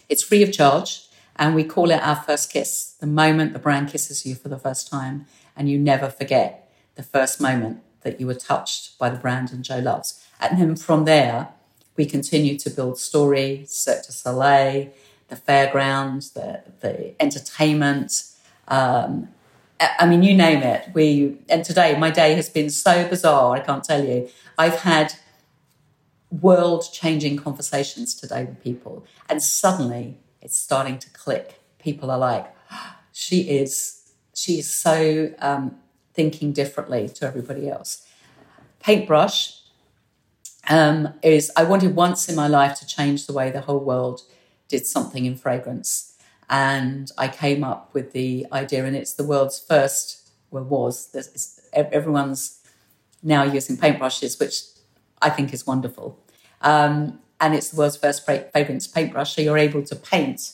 It's 0.09 0.23
free 0.23 0.45
of 0.45 0.53
charge, 0.53 1.09
and 1.35 1.57
we 1.57 1.65
call 1.65 1.91
it 1.91 2.01
our 2.01 2.15
first 2.15 2.53
kiss 2.53 2.95
the 3.01 3.09
moment 3.09 3.55
the 3.55 3.59
brand 3.59 3.89
kisses 3.89 4.25
you 4.25 4.37
for 4.37 4.49
the 4.49 4.59
first 4.59 4.89
time, 4.89 5.27
and 5.57 5.69
you 5.69 5.81
never 5.81 6.09
forget 6.09 6.73
the 6.95 7.03
first 7.03 7.41
moment 7.41 7.83
that 8.03 8.21
you 8.21 8.29
were 8.29 8.35
touched 8.35 8.97
by 9.01 9.11
the 9.11 9.19
brand 9.19 9.51
and 9.51 9.65
Jo 9.65 9.81
Loves. 9.81 10.25
And 10.39 10.61
then 10.61 10.77
from 10.77 11.07
there, 11.07 11.49
we 11.97 12.07
continue 12.07 12.59
to 12.59 12.71
build 12.71 12.99
story, 12.99 13.65
Cirque 13.67 14.07
du 14.07 14.13
Soleil, 14.13 14.91
the 15.29 15.37
fairgrounds, 15.37 16.31
the, 16.31 16.63
the 16.81 17.21
entertainment. 17.23 18.25
Um, 18.69 19.29
I 19.81 20.07
mean, 20.07 20.23
you 20.23 20.35
name 20.35 20.63
it. 20.63 20.91
We 20.95 21.39
and 21.49 21.65
today 21.65 21.97
my 21.99 22.11
day 22.11 22.35
has 22.35 22.49
been 22.49 22.71
so 22.71 23.09
bizarre. 23.09 23.55
I 23.55 23.61
can't 23.61 23.85
tell 23.85 24.05
you. 24.05 24.29
I've 24.57 24.81
had 24.81 25.15
world-changing 26.31 27.37
conversations 27.37 28.15
today 28.15 28.45
with 28.45 28.63
people, 28.63 29.05
and 29.29 29.43
suddenly 29.43 30.19
it's 30.41 30.57
starting 30.57 30.99
to 30.99 31.11
click. 31.11 31.61
People 31.79 32.11
are 32.11 32.19
like, 32.19 32.55
"She 33.13 33.43
is, 33.43 34.13
she 34.33 34.59
is 34.59 34.71
so 34.73 35.35
um, 35.41 35.77
thinking 36.15 36.53
differently 36.53 37.09
to 37.09 37.27
everybody 37.27 37.69
else." 37.69 38.07
Paintbrush 38.81 39.64
um, 40.69 41.15
is 41.23 41.51
I 41.57 41.65
wanted 41.65 41.95
once 41.95 42.29
in 42.29 42.35
my 42.35 42.49
life 42.49 42.79
to 42.81 42.87
change 42.87 43.27
the 43.27 43.33
way 43.33 43.51
the 43.51 43.63
whole 43.63 43.81
world 43.81 44.23
did 44.69 44.87
something 44.87 45.25
in 45.25 45.37
fragrance. 45.37 46.17
And 46.49 47.11
I 47.17 47.29
came 47.29 47.65
up 47.65 47.93
with 47.95 48.13
the 48.13 48.47
idea, 48.53 48.85
and 48.85 48.95
it's 48.95 49.15
the 49.15 49.25
world's 49.25 49.59
first, 49.59 50.29
well, 50.51 50.65
was, 50.65 51.15
everyone's 51.73 52.61
now 53.23 53.45
using 53.45 53.77
paintbrushes, 53.77 54.39
which 54.39 54.63
I 55.23 55.31
think 55.31 55.55
is 55.55 55.67
wonderful. 55.67 56.19
Um, 56.61 57.21
and 57.41 57.55
it's 57.55 57.71
the 57.71 57.79
world's 57.79 57.97
first 57.97 58.25
fragrance 58.25 58.87
paintbrush. 58.87 59.35
So 59.35 59.43
you're 59.43 59.59
able 59.59 59.83
to 59.85 59.97
paint, 59.97 60.53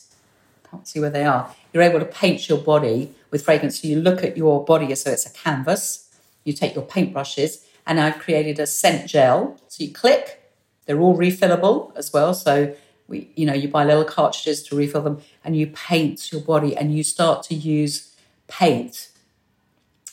can't 0.69 0.87
see 0.87 0.99
where 0.99 1.09
they 1.09 1.25
are, 1.25 1.53
you're 1.73 1.83
able 1.83 1.99
to 1.99 2.05
paint 2.05 2.47
your 2.49 2.57
body 2.57 3.13
with 3.29 3.43
fragrance. 3.43 3.81
So 3.81 3.87
you 3.87 3.99
look 3.99 4.23
at 4.23 4.37
your 4.37 4.63
body 4.63 4.91
as 4.91 5.03
though 5.03 5.11
it's 5.11 5.25
a 5.25 5.29
canvas. 5.31 6.09
You 6.43 6.53
take 6.53 6.73
your 6.75 6.85
paintbrushes 6.85 7.63
and 7.85 7.99
I've 7.99 8.19
created 8.19 8.59
a 8.59 8.67
scent 8.67 9.09
gel. 9.09 9.57
So 9.67 9.83
you 9.83 9.91
click, 9.91 10.41
they're 10.85 10.99
all 10.99 11.17
refillable 11.17 11.95
as 11.95 12.11
well. 12.13 12.33
So 12.33 12.75
we, 13.07 13.29
you 13.35 13.45
know, 13.45 13.53
you 13.53 13.67
buy 13.67 13.83
little 13.83 14.05
cartridges 14.05 14.63
to 14.63 14.75
refill 14.75 15.01
them, 15.01 15.21
and 15.43 15.55
you 15.55 15.67
paint 15.67 16.31
your 16.31 16.41
body, 16.41 16.75
and 16.75 16.95
you 16.95 17.03
start 17.03 17.43
to 17.43 17.55
use 17.55 18.15
paint, 18.47 19.09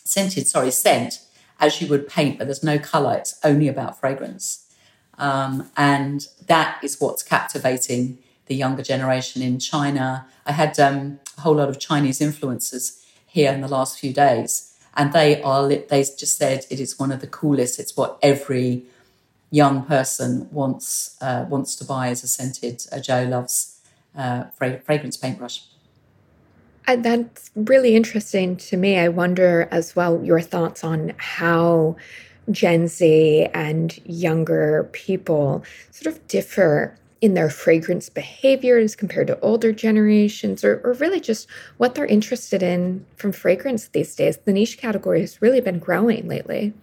scented, 0.04 0.46
sorry, 0.46 0.70
scent, 0.70 1.20
as 1.60 1.80
you 1.80 1.88
would 1.88 2.08
paint, 2.08 2.38
but 2.38 2.46
there's 2.46 2.62
no 2.62 2.78
color. 2.78 3.14
It's 3.14 3.38
only 3.44 3.68
about 3.68 3.98
fragrance, 3.98 4.66
um, 5.16 5.70
and 5.76 6.26
that 6.46 6.82
is 6.82 7.00
what's 7.00 7.22
captivating 7.22 8.18
the 8.46 8.54
younger 8.54 8.82
generation 8.82 9.42
in 9.42 9.58
China. 9.58 10.26
I 10.46 10.52
had 10.52 10.78
um, 10.80 11.20
a 11.36 11.42
whole 11.42 11.56
lot 11.56 11.68
of 11.68 11.78
Chinese 11.78 12.20
influencers 12.20 13.04
here 13.26 13.52
in 13.52 13.60
the 13.60 13.68
last 13.68 13.98
few 13.98 14.12
days 14.12 14.67
and 14.98 15.12
they 15.12 15.40
are 15.42 15.68
they 15.68 16.02
just 16.02 16.36
said 16.36 16.66
it 16.68 16.80
is 16.80 16.98
one 16.98 17.12
of 17.12 17.20
the 17.20 17.28
coolest. 17.28 17.78
It's 17.78 17.96
what 17.96 18.18
every 18.20 18.84
young 19.50 19.84
person 19.84 20.48
wants 20.50 21.16
uh, 21.22 21.46
wants 21.48 21.76
to 21.76 21.84
buy 21.84 22.08
as 22.08 22.24
a 22.24 22.28
scented. 22.28 22.84
Uh, 22.92 22.98
Jo 22.98 23.24
loves 23.24 23.80
uh, 24.16 24.44
fragrance 24.56 25.16
paintbrush. 25.16 25.62
And 26.88 27.04
that's 27.04 27.50
really 27.54 27.94
interesting 27.94 28.56
to 28.56 28.76
me. 28.76 28.98
I 28.98 29.08
wonder 29.08 29.68
as 29.70 29.94
well 29.94 30.22
your 30.24 30.40
thoughts 30.40 30.82
on 30.82 31.12
how 31.18 31.96
Gen 32.50 32.88
Z 32.88 33.48
and 33.54 33.96
younger 34.04 34.88
people 34.92 35.62
sort 35.92 36.14
of 36.14 36.26
differ 36.26 36.98
in 37.20 37.34
their 37.34 37.50
fragrance 37.50 38.08
behaviors 38.08 38.94
compared 38.94 39.26
to 39.26 39.40
older 39.40 39.72
generations, 39.72 40.62
or, 40.62 40.80
or 40.84 40.92
really 40.94 41.20
just 41.20 41.48
what 41.76 41.94
they're 41.94 42.06
interested 42.06 42.62
in 42.62 43.04
from 43.16 43.32
fragrance 43.32 43.88
these 43.88 44.14
days. 44.14 44.36
The 44.36 44.52
niche 44.52 44.78
category 44.78 45.20
has 45.20 45.42
really 45.42 45.60
been 45.60 45.78
growing 45.80 46.28
lately. 46.28 46.74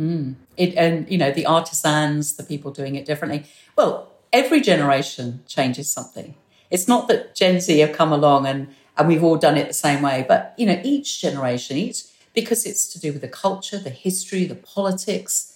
Mm. 0.00 0.36
It, 0.56 0.74
and, 0.76 1.10
you 1.10 1.18
know, 1.18 1.30
the 1.30 1.46
artisans, 1.46 2.36
the 2.36 2.42
people 2.42 2.70
doing 2.70 2.94
it 2.96 3.04
differently. 3.04 3.44
Well, 3.76 4.12
every 4.32 4.60
generation 4.60 5.42
changes 5.46 5.90
something. 5.90 6.34
It's 6.70 6.88
not 6.88 7.08
that 7.08 7.34
Gen 7.34 7.60
Z 7.60 7.78
have 7.78 7.92
come 7.92 8.12
along 8.12 8.46
and, 8.46 8.68
and 8.96 9.08
we've 9.08 9.22
all 9.22 9.36
done 9.36 9.56
it 9.56 9.68
the 9.68 9.74
same 9.74 10.02
way, 10.02 10.24
but, 10.26 10.54
you 10.56 10.66
know, 10.66 10.80
each 10.82 11.20
generation, 11.20 11.76
each, 11.76 12.04
because 12.34 12.66
it's 12.66 12.86
to 12.92 13.00
do 13.00 13.12
with 13.12 13.20
the 13.20 13.28
culture, 13.28 13.78
the 13.78 13.90
history, 13.90 14.44
the 14.44 14.54
politics, 14.54 15.55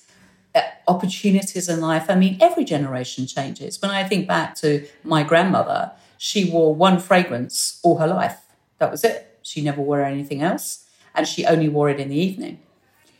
opportunities 0.88 1.68
in 1.68 1.80
life. 1.80 2.06
I 2.08 2.16
mean, 2.16 2.36
every 2.40 2.64
generation 2.64 3.26
changes. 3.26 3.80
When 3.80 3.90
I 3.90 4.02
think 4.04 4.26
back 4.26 4.54
to 4.56 4.86
my 5.04 5.22
grandmother, 5.22 5.92
she 6.18 6.50
wore 6.50 6.74
one 6.74 6.98
fragrance 6.98 7.80
all 7.82 7.98
her 7.98 8.06
life. 8.06 8.38
That 8.78 8.90
was 8.90 9.04
it. 9.04 9.38
She 9.42 9.62
never 9.62 9.80
wore 9.80 10.02
anything 10.02 10.42
else, 10.42 10.84
and 11.14 11.26
she 11.26 11.46
only 11.46 11.68
wore 11.68 11.88
it 11.88 12.00
in 12.00 12.08
the 12.08 12.18
evening. 12.18 12.60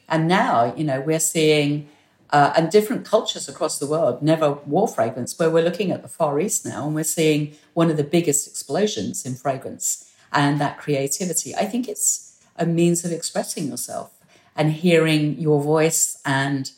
And 0.09 0.27
now, 0.27 0.75
you 0.75 0.85
know, 0.85 1.01
we're 1.01 1.21
seeing, 1.21 1.89
uh, 2.31 2.53
and 2.57 2.71
different 2.71 3.07
cultures 3.07 3.49
across 3.49 3.79
the 3.79 3.87
world 3.87 4.23
never 4.23 4.53
wore 4.53 4.89
fragrance, 4.89 5.39
where 5.39 5.51
we're 5.51 5.65
looking 5.65 5.91
at 5.93 6.03
the 6.03 6.09
Far 6.09 6.41
East 6.41 6.67
now, 6.67 6.87
and 6.87 6.95
we're 6.95 7.05
seeing 7.05 7.55
one 7.75 7.91
of 7.91 7.97
the 7.97 8.05
biggest 8.05 8.47
explosions 8.49 9.25
in 9.25 9.35
fragrance 9.35 10.11
and 10.33 10.61
that 10.61 10.79
creativity. 10.79 11.55
I 11.55 11.65
think 11.65 11.89
it's 11.89 12.39
a 12.57 12.67
means 12.67 13.05
of 13.05 13.13
expressing 13.13 13.69
yourself 13.69 14.11
and 14.57 14.73
hearing 14.73 15.39
your 15.39 15.63
voice 15.63 16.21
and 16.25 16.71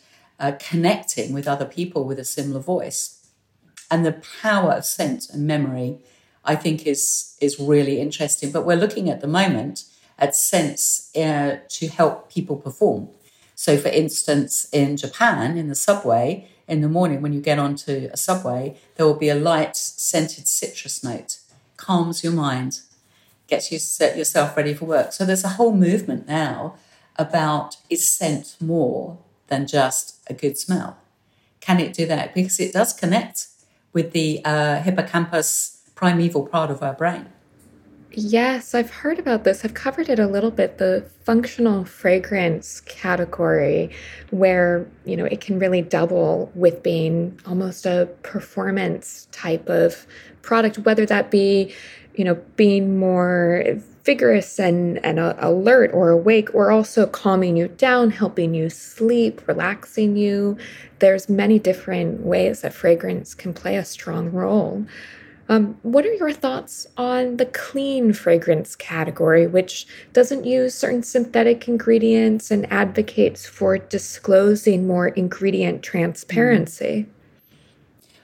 uh, 0.42 0.52
connecting 0.58 1.32
with 1.32 1.46
other 1.46 1.64
people 1.64 2.04
with 2.04 2.18
a 2.18 2.24
similar 2.24 2.60
voice. 2.60 3.24
And 3.90 4.04
the 4.04 4.20
power 4.42 4.72
of 4.72 4.84
scent 4.84 5.30
and 5.30 5.46
memory, 5.46 5.98
I 6.44 6.56
think, 6.56 6.84
is, 6.84 7.36
is 7.40 7.60
really 7.60 8.00
interesting. 8.00 8.50
But 8.50 8.66
we're 8.66 8.76
looking 8.76 9.08
at 9.08 9.20
the 9.20 9.28
moment 9.28 9.84
at 10.18 10.34
scents 10.34 11.14
uh, 11.16 11.58
to 11.68 11.88
help 11.88 12.30
people 12.30 12.56
perform. 12.56 13.08
So, 13.54 13.76
for 13.76 13.88
instance, 13.88 14.68
in 14.72 14.96
Japan, 14.96 15.56
in 15.56 15.68
the 15.68 15.76
subway, 15.76 16.48
in 16.66 16.80
the 16.80 16.88
morning 16.88 17.22
when 17.22 17.32
you 17.32 17.40
get 17.40 17.60
onto 17.60 18.10
a 18.12 18.16
subway, 18.16 18.76
there 18.96 19.06
will 19.06 19.14
be 19.14 19.28
a 19.28 19.36
light 19.36 19.76
scented 19.76 20.48
citrus 20.48 21.04
note, 21.04 21.38
calms 21.76 22.24
your 22.24 22.32
mind, 22.32 22.80
gets 23.46 23.70
you 23.70 23.78
set 23.78 24.16
yourself 24.16 24.56
ready 24.56 24.74
for 24.74 24.86
work. 24.86 25.12
So, 25.12 25.24
there's 25.24 25.44
a 25.44 25.50
whole 25.50 25.72
movement 25.72 26.26
now 26.26 26.74
about 27.16 27.76
is 27.88 28.10
scent 28.10 28.56
more 28.60 29.18
than 29.52 29.66
just 29.66 30.16
a 30.32 30.34
good 30.34 30.58
smell? 30.58 30.98
Can 31.60 31.78
it 31.78 31.92
do 31.92 32.06
that? 32.06 32.34
Because 32.34 32.58
it 32.58 32.72
does 32.72 32.92
connect 32.92 33.46
with 33.92 34.12
the 34.12 34.40
uh, 34.44 34.80
hippocampus 34.82 35.82
primeval 35.94 36.46
part 36.46 36.70
of 36.70 36.82
our 36.82 36.94
brain. 36.94 37.26
Yes, 38.14 38.74
I've 38.74 38.90
heard 38.90 39.18
about 39.18 39.44
this. 39.44 39.64
I've 39.64 39.72
covered 39.72 40.10
it 40.10 40.18
a 40.18 40.26
little 40.26 40.50
bit. 40.50 40.76
The 40.76 41.06
functional 41.24 41.84
fragrance 41.84 42.80
category, 42.82 43.90
where 44.30 44.86
you 45.06 45.16
know 45.16 45.24
it 45.24 45.40
can 45.40 45.58
really 45.58 45.80
double 45.80 46.52
with 46.54 46.82
being 46.82 47.40
almost 47.46 47.86
a 47.86 48.10
performance 48.22 49.28
type 49.32 49.66
of 49.68 50.06
product, 50.42 50.78
whether 50.80 51.06
that 51.06 51.30
be 51.30 51.74
you 52.14 52.24
know 52.24 52.34
being 52.56 52.98
more 52.98 53.64
vigorous 54.04 54.58
and, 54.58 55.04
and 55.04 55.18
uh, 55.18 55.34
alert 55.38 55.90
or 55.92 56.10
awake 56.10 56.52
or 56.54 56.70
also 56.70 57.06
calming 57.06 57.56
you 57.56 57.68
down 57.68 58.10
helping 58.10 58.54
you 58.54 58.68
sleep 58.68 59.46
relaxing 59.46 60.16
you 60.16 60.56
there's 60.98 61.28
many 61.28 61.58
different 61.58 62.20
ways 62.20 62.62
that 62.62 62.74
fragrance 62.74 63.34
can 63.34 63.54
play 63.54 63.76
a 63.76 63.84
strong 63.84 64.30
role 64.32 64.84
um, 65.48 65.78
what 65.82 66.06
are 66.06 66.14
your 66.14 66.32
thoughts 66.32 66.86
on 66.96 67.36
the 67.36 67.46
clean 67.46 68.12
fragrance 68.12 68.76
category, 68.76 69.46
which 69.46 69.86
doesn't 70.12 70.44
use 70.44 70.74
certain 70.74 71.02
synthetic 71.02 71.68
ingredients 71.68 72.50
and 72.50 72.70
advocates 72.72 73.44
for 73.44 73.76
disclosing 73.76 74.86
more 74.86 75.08
ingredient 75.08 75.82
transparency? 75.82 77.06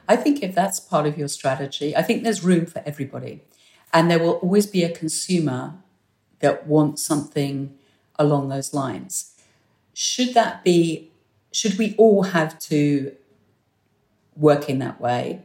I 0.08 0.16
think 0.16 0.42
if 0.42 0.54
that's 0.54 0.80
part 0.80 1.06
of 1.06 1.18
your 1.18 1.28
strategy, 1.28 1.94
I 1.94 2.02
think 2.02 2.22
there's 2.22 2.42
room 2.42 2.64
for 2.64 2.82
everybody. 2.86 3.42
And 3.92 4.10
there 4.10 4.18
will 4.18 4.34
always 4.34 4.66
be 4.66 4.84
a 4.84 4.90
consumer 4.94 5.74
that 6.40 6.66
wants 6.66 7.02
something 7.02 7.76
along 8.18 8.48
those 8.48 8.74
lines. 8.74 9.34
Should 9.94 10.34
that 10.34 10.62
be, 10.62 11.10
should 11.52 11.78
we 11.78 11.94
all 11.96 12.24
have 12.24 12.58
to 12.60 13.16
work 14.36 14.68
in 14.68 14.78
that 14.78 15.00
way? 15.00 15.42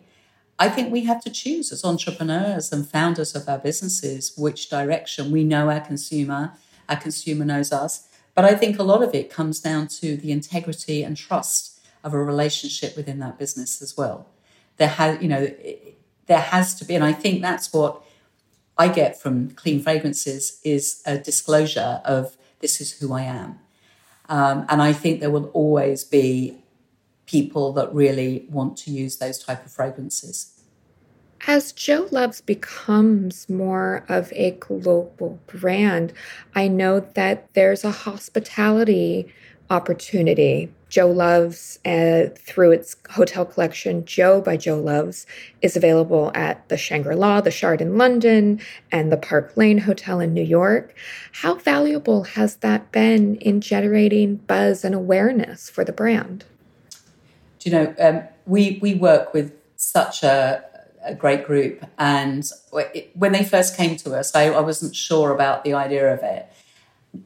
I 0.59 0.69
think 0.69 0.91
we 0.91 1.05
have 1.05 1.23
to 1.23 1.31
choose 1.31 1.71
as 1.71 1.83
entrepreneurs 1.83 2.71
and 2.71 2.87
founders 2.87 3.35
of 3.35 3.49
our 3.49 3.57
businesses 3.57 4.33
which 4.37 4.69
direction 4.69 5.31
we 5.31 5.43
know 5.43 5.69
our 5.69 5.79
consumer, 5.79 6.53
our 6.87 6.95
consumer 6.95 7.43
knows 7.43 7.71
us. 7.71 8.07
But 8.35 8.45
I 8.45 8.55
think 8.55 8.77
a 8.77 8.83
lot 8.83 9.03
of 9.03 9.15
it 9.15 9.29
comes 9.29 9.59
down 9.59 9.87
to 9.99 10.15
the 10.15 10.31
integrity 10.31 11.03
and 11.03 11.17
trust 11.17 11.79
of 12.03 12.13
a 12.13 12.23
relationship 12.23 12.95
within 12.95 13.19
that 13.19 13.39
business 13.39 13.81
as 13.81 13.97
well. 13.97 14.27
There 14.77 14.87
has, 14.89 15.21
you 15.21 15.27
know, 15.27 15.53
there 16.27 16.39
has 16.39 16.75
to 16.75 16.85
be, 16.85 16.95
and 16.95 17.03
I 17.03 17.13
think 17.13 17.41
that's 17.41 17.71
what 17.73 18.03
I 18.77 18.87
get 18.87 19.21
from 19.21 19.51
clean 19.51 19.81
fragrances 19.81 20.59
is 20.63 21.01
a 21.05 21.17
disclosure 21.17 22.01
of 22.05 22.37
this 22.59 22.81
is 22.81 22.99
who 22.99 23.13
I 23.13 23.23
am. 23.23 23.59
Um, 24.29 24.65
and 24.69 24.81
I 24.81 24.93
think 24.93 25.19
there 25.19 25.29
will 25.29 25.47
always 25.49 26.03
be 26.03 26.63
people 27.25 27.73
that 27.73 27.93
really 27.93 28.45
want 28.49 28.77
to 28.77 28.91
use 28.91 29.17
those 29.17 29.37
type 29.37 29.65
of 29.65 29.71
fragrances. 29.71 30.61
As 31.45 31.73
Jo 31.73 32.07
Loves 32.09 32.39
becomes 32.39 33.49
more 33.49 34.05
of 34.07 34.31
a 34.33 34.51
global 34.51 35.39
brand, 35.47 36.13
I 36.55 36.69
know 36.69 37.01
that 37.15 37.53
there's 37.53 37.83
a 37.83 37.91
hospitality 37.91 39.27
opportunity. 39.69 40.71
Jo 40.93 41.07
Loves, 41.07 41.79
uh, 41.85 42.25
through 42.35 42.69
its 42.69 42.95
hotel 43.09 43.45
collection, 43.45 44.05
Jo 44.05 44.41
by 44.41 44.57
Jo 44.57 44.77
Loves, 44.79 45.25
is 45.63 45.75
available 45.75 46.31
at 46.35 46.69
the 46.69 46.77
Shangri 46.77 47.15
La, 47.15 47.41
the 47.41 47.49
Shard 47.49 47.81
in 47.81 47.97
London, 47.97 48.59
and 48.91 49.11
the 49.11 49.17
Park 49.17 49.57
Lane 49.57 49.79
Hotel 49.79 50.19
in 50.19 50.35
New 50.35 50.43
York. 50.43 50.93
How 51.31 51.55
valuable 51.55 52.25
has 52.25 52.57
that 52.57 52.91
been 52.91 53.37
in 53.37 53.59
generating 53.59 54.35
buzz 54.35 54.85
and 54.85 54.93
awareness 54.93 55.67
for 55.67 55.83
the 55.83 55.91
brand? 55.91 56.45
Do 57.57 57.71
you 57.71 57.75
know, 57.75 57.95
um, 57.97 58.21
we, 58.45 58.77
we 58.79 58.93
work 58.93 59.33
with 59.33 59.51
such 59.75 60.21
a 60.21 60.63
a 61.05 61.15
great 61.15 61.45
group. 61.45 61.83
And 61.97 62.49
when 63.15 63.31
they 63.31 63.43
first 63.43 63.75
came 63.75 63.97
to 63.97 64.13
us, 64.13 64.33
I, 64.35 64.43
I 64.43 64.61
wasn't 64.61 64.95
sure 64.95 65.31
about 65.31 65.65
the 65.65 65.73
idea 65.73 66.13
of 66.13 66.21
it. 66.21 66.47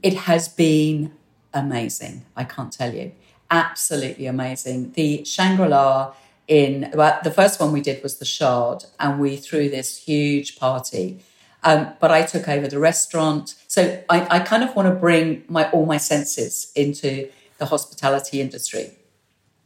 It 0.02 0.16
has 0.16 0.48
been 0.48 1.14
amazing. 1.54 2.26
I 2.36 2.46
can't 2.46 2.72
tell 2.72 2.92
you. 2.92 3.12
Absolutely 3.50 4.26
amazing. 4.26 4.92
The 4.92 5.24
Shangri 5.24 5.70
La 5.70 6.14
in, 6.48 6.92
well, 6.94 7.20
the 7.24 7.32
first 7.32 7.60
one 7.60 7.72
we 7.72 7.82
did 7.82 8.02
was 8.04 8.18
the 8.18 8.26
Shard, 8.26 8.86
and 9.00 9.20
we 9.20 9.36
threw 9.38 9.70
this 9.70 9.98
huge 9.98 10.58
party. 10.58 11.20
Um, 11.64 11.94
but 12.00 12.12
I 12.12 12.22
took 12.24 12.48
over 12.48 12.68
the 12.68 12.80
restaurant. 12.80 13.56
So 13.68 14.04
I, 14.10 14.38
I 14.38 14.40
kind 14.40 14.64
of 14.64 14.76
want 14.76 14.88
to 14.88 14.96
bring 14.96 15.44
my 15.48 15.70
all 15.72 15.86
my 15.86 15.98
senses 15.98 16.72
into 16.76 17.30
the 17.58 17.66
hospitality 17.66 18.40
industry. 18.40 18.92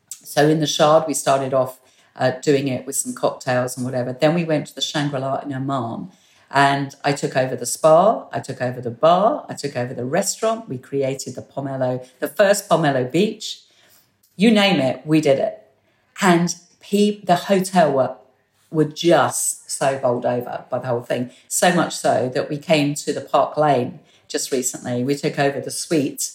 So 0.09 0.47
in 0.47 0.59
the 0.59 0.67
Shard, 0.67 1.05
we 1.07 1.13
started 1.13 1.53
off 1.53 1.79
uh, 2.15 2.31
doing 2.41 2.67
it 2.67 2.85
with 2.85 2.95
some 2.95 3.13
cocktails 3.13 3.77
and 3.77 3.85
whatever. 3.85 4.13
Then 4.13 4.33
we 4.33 4.43
went 4.43 4.67
to 4.67 4.75
the 4.75 4.81
Shangri 4.81 5.19
La 5.19 5.39
in 5.39 5.53
Oman, 5.53 6.11
And 6.49 6.95
I 7.03 7.13
took 7.13 7.35
over 7.37 7.55
the 7.55 7.65
spa, 7.65 8.27
I 8.31 8.39
took 8.39 8.61
over 8.61 8.81
the 8.81 8.91
bar, 8.91 9.45
I 9.49 9.53
took 9.53 9.75
over 9.75 9.93
the 9.93 10.05
restaurant. 10.05 10.69
We 10.69 10.77
created 10.77 11.35
the 11.35 11.41
Pomelo, 11.41 12.07
the 12.19 12.27
first 12.27 12.69
Pomelo 12.69 13.09
Beach. 13.11 13.61
You 14.41 14.49
name 14.49 14.79
it, 14.79 15.05
we 15.05 15.21
did 15.21 15.37
it. 15.37 15.61
And 16.19 16.55
pe- 16.79 17.21
the 17.23 17.35
hotel 17.35 17.91
were, 17.91 18.15
were 18.71 18.85
just 18.85 19.69
so 19.69 19.99
bowled 19.99 20.25
over 20.25 20.65
by 20.67 20.79
the 20.79 20.87
whole 20.87 21.03
thing. 21.03 21.29
So 21.47 21.75
much 21.75 21.95
so 21.95 22.27
that 22.33 22.49
we 22.49 22.57
came 22.57 22.95
to 22.95 23.13
the 23.13 23.21
Park 23.21 23.55
Lane 23.55 23.99
just 24.27 24.51
recently. 24.51 25.03
We 25.03 25.13
took 25.13 25.37
over 25.37 25.59
the 25.61 25.69
suite 25.69 26.31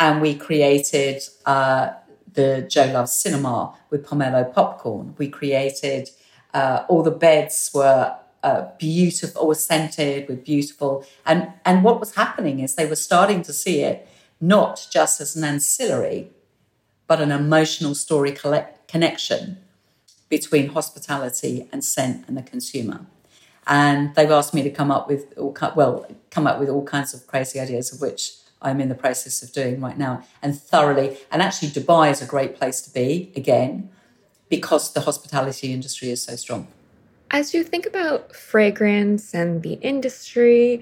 and 0.00 0.20
we 0.20 0.34
created 0.34 1.22
uh, 1.46 1.92
the 2.32 2.66
Jo 2.68 2.86
Loves 2.86 3.12
Cinema 3.12 3.76
with 3.88 4.04
pomelo 4.04 4.52
popcorn. 4.52 5.14
We 5.16 5.28
created 5.28 6.10
uh, 6.52 6.84
all 6.88 7.04
the 7.04 7.12
beds 7.12 7.70
were 7.72 8.16
uh, 8.42 8.66
beautiful 8.80 9.42
or 9.42 9.54
scented 9.54 10.28
with 10.28 10.44
beautiful 10.44 11.06
and 11.24 11.52
and 11.64 11.84
what 11.84 11.98
was 11.98 12.16
happening 12.16 12.58
is 12.58 12.74
they 12.74 12.84
were 12.84 12.94
starting 12.96 13.42
to 13.42 13.54
see 13.54 13.80
it 13.80 14.06
not 14.40 14.86
just 14.90 15.18
as 15.20 15.34
an 15.34 15.44
ancillary 15.44 16.30
but 17.06 17.20
an 17.20 17.30
emotional 17.30 17.94
story 17.94 18.32
collect- 18.32 18.88
connection 18.88 19.58
between 20.28 20.68
hospitality 20.68 21.68
and 21.72 21.84
scent 21.84 22.26
and 22.26 22.36
the 22.36 22.42
consumer 22.42 23.06
and 23.66 24.14
they've 24.14 24.30
asked 24.30 24.54
me 24.54 24.62
to 24.62 24.70
come 24.70 24.90
up 24.90 25.08
with 25.08 25.32
all 25.38 25.56
well 25.74 26.06
come 26.30 26.46
up 26.46 26.58
with 26.58 26.68
all 26.68 26.84
kinds 26.84 27.14
of 27.14 27.26
crazy 27.26 27.58
ideas 27.58 27.92
of 27.92 28.00
which 28.00 28.34
I'm 28.64 28.80
in 28.80 28.88
the 28.88 28.94
process 28.94 29.42
of 29.42 29.52
doing 29.52 29.80
right 29.80 29.96
now 29.96 30.22
and 30.42 30.58
thoroughly. 30.58 31.18
And 31.30 31.42
actually, 31.42 31.68
Dubai 31.68 32.10
is 32.10 32.22
a 32.22 32.26
great 32.26 32.56
place 32.56 32.80
to 32.82 32.92
be 32.92 33.30
again 33.36 33.90
because 34.48 34.92
the 34.92 35.02
hospitality 35.02 35.72
industry 35.72 36.10
is 36.10 36.22
so 36.22 36.34
strong. 36.36 36.66
As 37.30 37.52
you 37.52 37.62
think 37.62 37.84
about 37.84 38.34
fragrance 38.34 39.34
and 39.34 39.62
the 39.62 39.74
industry, 39.74 40.80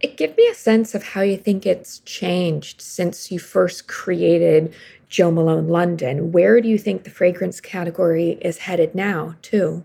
it 0.00 0.16
give 0.16 0.36
me 0.36 0.46
a 0.48 0.54
sense 0.54 0.94
of 0.94 1.02
how 1.02 1.22
you 1.22 1.38
think 1.38 1.64
it's 1.64 2.00
changed 2.00 2.82
since 2.82 3.30
you 3.30 3.38
first 3.38 3.86
created 3.88 4.74
Jo 5.14 5.30
Malone 5.30 5.68
London. 5.68 6.32
Where 6.32 6.60
do 6.60 6.68
you 6.68 6.76
think 6.76 7.04
the 7.04 7.10
fragrance 7.10 7.60
category 7.60 8.36
is 8.40 8.58
headed 8.58 8.96
now, 8.96 9.36
too? 9.42 9.84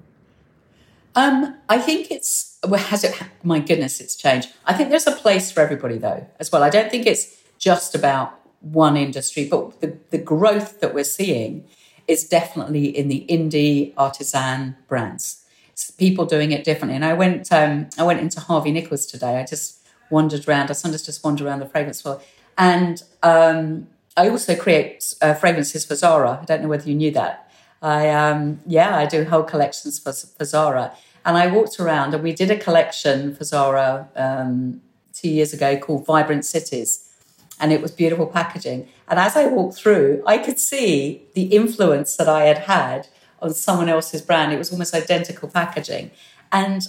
Um, 1.13 1.55
I 1.69 1.77
think 1.77 2.09
it's 2.09 2.57
well, 2.67 2.79
has 2.79 3.03
it? 3.03 3.13
My 3.43 3.59
goodness, 3.59 4.01
it's 4.01 4.15
changed. 4.15 4.49
I 4.65 4.73
think 4.73 4.89
there's 4.89 5.05
a 5.05 5.11
place 5.11 5.51
for 5.51 5.59
everybody 5.59 5.99
though, 5.99 6.25
as 6.39 6.51
well. 6.51 6.63
I 6.63 6.71
don't 6.71 6.89
think 6.89 7.05
it's 7.05 7.37
just 7.59 7.93
about 7.93 8.39
one 8.61 8.97
industry, 8.97 9.47
but 9.47 9.81
the, 9.81 9.99
the 10.09 10.17
growth 10.17 10.79
that 10.79 10.95
we're 10.95 11.03
seeing 11.03 11.63
is 12.07 12.27
definitely 12.27 12.85
in 12.85 13.07
the 13.07 13.23
indie 13.29 13.93
artisan 13.97 14.77
brands. 14.87 15.45
It's 15.73 15.91
people 15.91 16.25
doing 16.25 16.51
it 16.51 16.63
differently. 16.63 16.95
And 16.95 17.05
I 17.05 17.13
went, 17.13 17.51
um, 17.51 17.87
I 17.99 18.03
went 18.03 18.19
into 18.19 18.39
Harvey 18.39 18.71
Nichols 18.71 19.05
today. 19.05 19.39
I 19.39 19.45
just 19.45 19.87
wandered 20.09 20.47
around. 20.49 20.71
I 20.71 20.73
sometimes 20.73 21.05
just 21.05 21.23
wander 21.23 21.45
around 21.45 21.59
the 21.59 21.69
fragrance 21.69 22.01
floor, 22.01 22.19
and 22.57 23.03
um, 23.21 23.87
I 24.19 24.29
also 24.29 24.55
create 24.55 25.13
uh, 25.21 25.33
fragrances 25.33 25.85
for 25.85 25.95
Zara. 25.95 26.39
I 26.41 26.45
don't 26.45 26.61
know 26.61 26.67
whether 26.67 26.89
you 26.89 26.95
knew 26.95 27.11
that. 27.11 27.49
I 27.81 28.09
um, 28.09 28.59
yeah, 28.67 28.97
I 28.97 29.05
do 29.05 29.23
whole 29.23 29.43
collections 29.43 29.97
for, 29.97 30.11
for 30.11 30.45
Zara 30.45 30.93
and 31.25 31.37
I 31.37 31.47
walked 31.47 31.79
around 31.79 32.13
and 32.13 32.23
we 32.23 32.33
did 32.33 32.51
a 32.51 32.57
collection 32.57 33.35
for 33.35 33.43
Zara 33.43 34.09
um, 34.15 34.81
two 35.13 35.29
years 35.29 35.53
ago 35.53 35.77
called 35.77 36.05
Vibrant 36.05 36.45
Cities. 36.45 37.09
And 37.61 37.73
it 37.73 37.81
was 37.81 37.91
beautiful 37.91 38.25
packaging. 38.25 38.87
And 39.07 39.19
as 39.19 39.35
I 39.35 39.45
walked 39.47 39.75
through, 39.75 40.23
I 40.25 40.37
could 40.37 40.57
see 40.57 41.23
the 41.33 41.43
influence 41.43 42.15
that 42.15 42.29
I 42.29 42.45
had 42.45 42.59
had 42.59 43.09
on 43.41 43.53
someone 43.53 43.89
else's 43.89 44.21
brand. 44.21 44.53
It 44.53 44.57
was 44.57 44.71
almost 44.71 44.93
identical 44.93 45.49
packaging. 45.49 46.11
And 46.51 46.87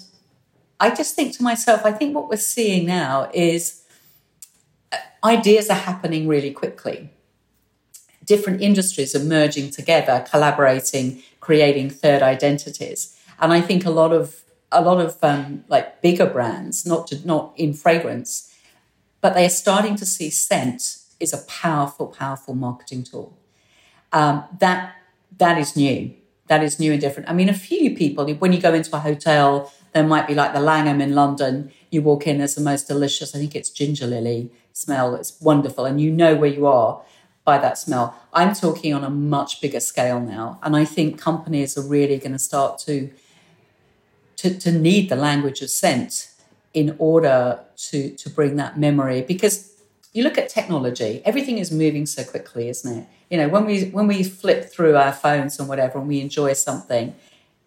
I 0.79 0.95
just 0.95 1.17
think 1.17 1.37
to 1.37 1.43
myself, 1.43 1.85
I 1.85 1.93
think 1.93 2.15
what 2.15 2.29
we're 2.29 2.37
seeing 2.37 2.87
now 2.87 3.31
is 3.35 3.83
uh, 4.93 4.97
ideas 5.25 5.69
are 5.71 5.75
happening 5.75 6.29
really 6.29 6.53
quickly. 6.53 7.11
Different 8.31 8.63
industries 8.63 9.13
are 9.17 9.25
merging 9.25 9.71
together, 9.73 10.25
collaborating, 10.31 11.21
creating 11.41 11.91
third 11.91 12.23
identities. 12.23 13.19
And 13.41 13.53
I 13.53 13.61
think 13.61 13.85
a 13.85 13.91
lot 13.91 14.13
of 14.13 14.45
a 14.71 14.81
lot 14.81 15.01
of 15.01 15.19
um, 15.25 15.65
like 15.67 16.01
bigger 16.01 16.27
brands, 16.27 16.87
not 16.87 17.09
to, 17.09 17.27
not 17.27 17.53
in 17.57 17.75
fragrance, 17.75 18.55
but 19.21 19.35
they 19.35 19.47
are 19.47 19.57
starting 19.65 19.97
to 19.97 20.07
see 20.07 20.31
scent 20.31 20.99
is 21.19 21.33
a 21.33 21.45
powerful, 21.63 22.07
powerful 22.07 22.55
marketing 22.55 23.03
tool. 23.03 23.37
Um, 24.13 24.45
that 24.61 24.95
that 25.39 25.59
is 25.59 25.75
new. 25.75 26.15
That 26.47 26.63
is 26.63 26.79
new 26.79 26.93
and 26.93 27.01
different. 27.01 27.29
I 27.29 27.33
mean, 27.33 27.49
a 27.49 27.61
few 27.71 27.97
people 27.97 28.33
when 28.35 28.53
you 28.53 28.61
go 28.61 28.75
into 28.75 28.95
a 28.95 29.01
hotel, 29.01 29.73
there 29.93 30.07
might 30.07 30.29
be 30.29 30.37
like 30.37 30.53
the 30.53 30.61
Langham 30.61 31.01
in 31.01 31.17
London. 31.17 31.73
You 31.91 32.03
walk 32.03 32.29
in, 32.29 32.39
there's 32.39 32.55
the 32.55 32.69
most 32.73 32.87
delicious. 32.87 33.35
I 33.35 33.39
think 33.41 33.57
it's 33.57 33.71
ginger 33.71 34.07
lily 34.07 34.53
smell. 34.73 35.17
It's 35.17 35.33
wonderful, 35.41 35.85
and 35.85 36.01
you 36.01 36.13
know 36.13 36.37
where 36.37 36.55
you 36.59 36.69
are 36.69 37.03
by 37.51 37.59
that 37.59 37.77
smell. 37.77 38.15
I'm 38.33 38.55
talking 38.55 38.95
on 38.95 39.03
a 39.03 39.11
much 39.11 39.61
bigger 39.61 39.81
scale 39.81 40.21
now, 40.21 40.61
and 40.63 40.77
I 40.77 40.85
think 40.85 41.21
companies 41.21 41.77
are 41.77 41.87
really 41.99 42.19
going 42.25 42.37
to 42.41 42.45
start 42.51 42.79
to 42.87 43.11
to, 44.41 44.59
to 44.65 44.71
need 44.71 45.11
the 45.11 45.17
language 45.17 45.61
of 45.61 45.69
scent 45.69 46.31
in 46.73 46.95
order 46.99 47.61
to, 47.89 48.11
to 48.17 48.31
bring 48.31 48.57
that 48.57 48.79
memory. 48.79 49.21
Because 49.21 49.55
you 50.15 50.23
look 50.23 50.39
at 50.39 50.49
technology 50.49 51.23
everything 51.25 51.59
is 51.59 51.71
moving 51.71 52.07
so 52.07 52.23
quickly 52.25 52.69
isn't 52.69 52.99
it? 52.99 53.05
You 53.31 53.37
know 53.39 53.49
when 53.55 53.65
we 53.71 53.75
when 53.97 54.07
we 54.07 54.23
flip 54.23 54.61
through 54.73 54.95
our 55.05 55.13
phones 55.13 55.59
and 55.59 55.69
whatever 55.69 55.99
and 55.99 56.09
we 56.09 56.21
enjoy 56.21 56.53
something 56.55 57.15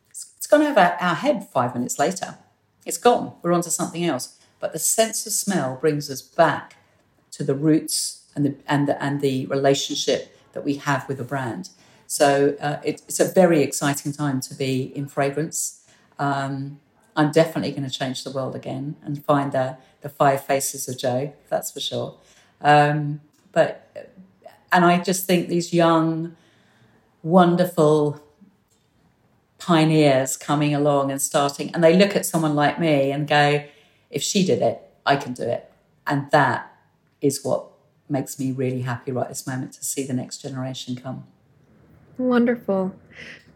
it's, 0.09 0.23
it's 0.37 0.47
gone 0.47 0.61
over 0.61 0.97
our 1.07 1.17
head 1.25 1.37
five 1.57 1.73
minutes 1.75 1.97
later. 1.99 2.37
It's 2.85 3.01
gone. 3.09 3.33
We're 3.41 3.53
on 3.53 3.63
to 3.63 3.71
something 3.79 4.03
else. 4.03 4.25
But 4.61 4.71
the 4.71 4.79
sense 4.79 5.25
of 5.27 5.33
smell 5.33 5.77
brings 5.83 6.09
us 6.09 6.21
back 6.21 6.77
to 7.31 7.43
the 7.43 7.55
roots 7.55 8.22
and 8.35 8.45
the 8.45 8.55
and 8.67 8.87
the, 8.87 9.03
and 9.03 9.21
the 9.21 9.45
relationship 9.47 10.37
that 10.53 10.63
we 10.63 10.75
have 10.75 11.07
with 11.07 11.19
a 11.19 11.23
brand 11.23 11.69
so 12.05 12.55
uh, 12.61 12.77
it, 12.83 13.01
it's 13.07 13.19
a 13.19 13.25
very 13.25 13.61
exciting 13.61 14.11
time 14.11 14.39
to 14.39 14.53
be 14.53 14.91
in 14.95 15.07
fragrance 15.07 15.85
um, 16.19 16.79
I'm 17.15 17.31
definitely 17.31 17.71
going 17.71 17.89
to 17.89 17.89
change 17.89 18.23
the 18.23 18.31
world 18.31 18.55
again 18.55 18.95
and 19.03 19.23
find 19.23 19.51
the, 19.51 19.77
the 20.01 20.09
five 20.09 20.43
faces 20.43 20.87
of 20.87 20.97
Jo. 20.97 21.33
that's 21.49 21.71
for 21.71 21.79
sure. 21.79 22.17
Um, 22.61 23.21
but, 23.51 24.11
and 24.71 24.83
I 24.83 24.99
just 24.99 25.27
think 25.27 25.47
these 25.47 25.73
young, 25.73 26.35
wonderful 27.21 28.21
pioneers 29.59 30.37
coming 30.37 30.73
along 30.73 31.11
and 31.11 31.21
starting, 31.21 31.73
and 31.73 31.83
they 31.83 31.95
look 31.95 32.15
at 32.15 32.25
someone 32.25 32.55
like 32.55 32.79
me 32.79 33.11
and 33.11 33.27
go, 33.27 33.63
if 34.09 34.23
she 34.23 34.45
did 34.45 34.61
it, 34.61 34.81
I 35.05 35.15
can 35.15 35.33
do 35.33 35.43
it. 35.43 35.71
And 36.07 36.29
that 36.31 36.75
is 37.21 37.43
what 37.43 37.69
makes 38.13 38.39
me 38.39 38.53
really 38.53 38.81
happy 38.81 39.11
right 39.11 39.27
this 39.27 39.45
moment 39.45 39.73
to 39.73 39.83
see 39.83 40.07
the 40.07 40.13
next 40.13 40.37
generation 40.37 40.95
come. 40.95 41.25
Wonderful. 42.17 42.95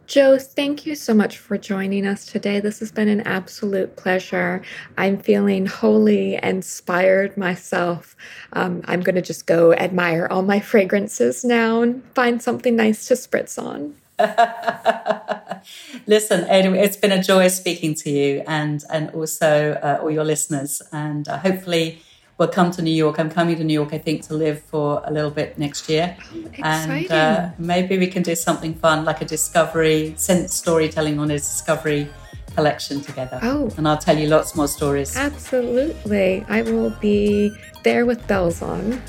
Jo, 0.07 0.37
thank 0.39 0.85
you 0.85 0.95
so 0.95 1.13
much 1.13 1.37
for 1.37 1.57
joining 1.57 2.07
us 2.07 2.25
today. 2.25 2.61
This 2.61 2.79
has 2.79 2.93
been 2.93 3.09
an 3.09 3.19
absolute 3.21 3.97
pleasure. 3.97 4.61
I'm 4.97 5.19
feeling 5.19 5.65
wholly 5.65 6.39
inspired 6.41 7.35
myself. 7.35 8.15
Um, 8.53 8.81
I'm 8.85 9.01
going 9.01 9.15
to 9.15 9.21
just 9.21 9.45
go 9.47 9.73
admire 9.73 10.25
all 10.31 10.43
my 10.43 10.61
fragrances 10.61 11.43
now 11.43 11.81
and 11.81 12.03
find 12.15 12.41
something 12.41 12.77
nice 12.77 13.05
to 13.09 13.15
spritz 13.15 13.61
on. 13.61 13.95
Listen, 16.07 16.45
anyway, 16.45 16.79
it's 16.79 16.97
been 16.97 17.11
a 17.11 17.21
joy 17.21 17.49
speaking 17.49 17.93
to 17.95 18.09
you 18.09 18.43
and 18.47 18.83
and 18.89 19.09
also 19.11 19.73
uh, 19.73 19.99
all 20.01 20.09
your 20.09 20.23
listeners. 20.23 20.81
And 20.93 21.27
uh, 21.27 21.37
hopefully, 21.37 22.01
we'll 22.37 22.47
come 22.47 22.71
to 22.71 22.81
New 22.81 22.93
York. 22.93 23.19
I'm 23.19 23.29
coming 23.29 23.55
to 23.57 23.63
New 23.63 23.73
York, 23.73 23.93
I 23.93 23.97
think, 23.97 24.21
to 24.23 24.33
live 24.33 24.61
for 24.61 25.01
a 25.05 25.11
little 25.11 25.31
bit 25.31 25.57
next 25.57 25.89
year. 25.89 26.15
Oh, 26.33 26.43
and 26.63 27.11
uh, 27.11 27.49
maybe 27.57 27.97
we 27.97 28.07
can 28.07 28.23
do 28.23 28.35
something 28.35 28.73
fun, 28.73 29.05
like 29.05 29.21
a 29.21 29.25
discovery, 29.25 30.13
sense 30.17 30.53
storytelling 30.53 31.19
on 31.19 31.31
a 31.31 31.35
discovery 31.35 32.09
collection 32.55 33.01
together. 33.01 33.39
Oh. 33.41 33.71
And 33.77 33.87
I'll 33.87 33.97
tell 33.97 34.17
you 34.17 34.27
lots 34.27 34.55
more 34.55 34.67
stories. 34.67 35.15
Absolutely. 35.15 36.45
I 36.47 36.61
will 36.61 36.91
be 37.01 37.55
there 37.83 38.05
with 38.05 38.25
bells 38.27 38.61
on. 38.61 39.01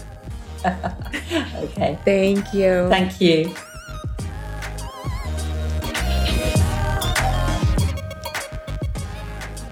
okay. 0.66 1.98
Thank 2.04 2.52
you. 2.52 2.88
Thank 2.88 3.20
you. 3.20 3.54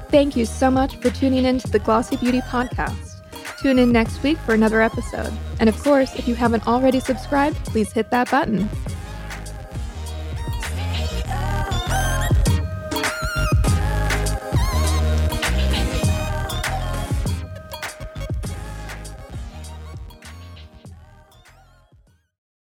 Thank 0.08 0.36
you 0.36 0.46
so 0.46 0.70
much 0.70 0.96
for 0.96 1.10
tuning 1.10 1.44
in 1.44 1.58
to 1.58 1.68
the 1.68 1.80
Glossy 1.80 2.16
Beauty 2.16 2.40
Podcast. 2.40 3.05
Tune 3.58 3.78
in 3.78 3.90
next 3.90 4.22
week 4.22 4.38
for 4.38 4.54
another 4.54 4.82
episode. 4.82 5.32
And 5.60 5.68
of 5.68 5.82
course, 5.82 6.14
if 6.14 6.28
you 6.28 6.34
haven't 6.34 6.66
already 6.66 7.00
subscribed, 7.00 7.56
please 7.64 7.92
hit 7.92 8.10
that 8.10 8.30
button. 8.30 8.68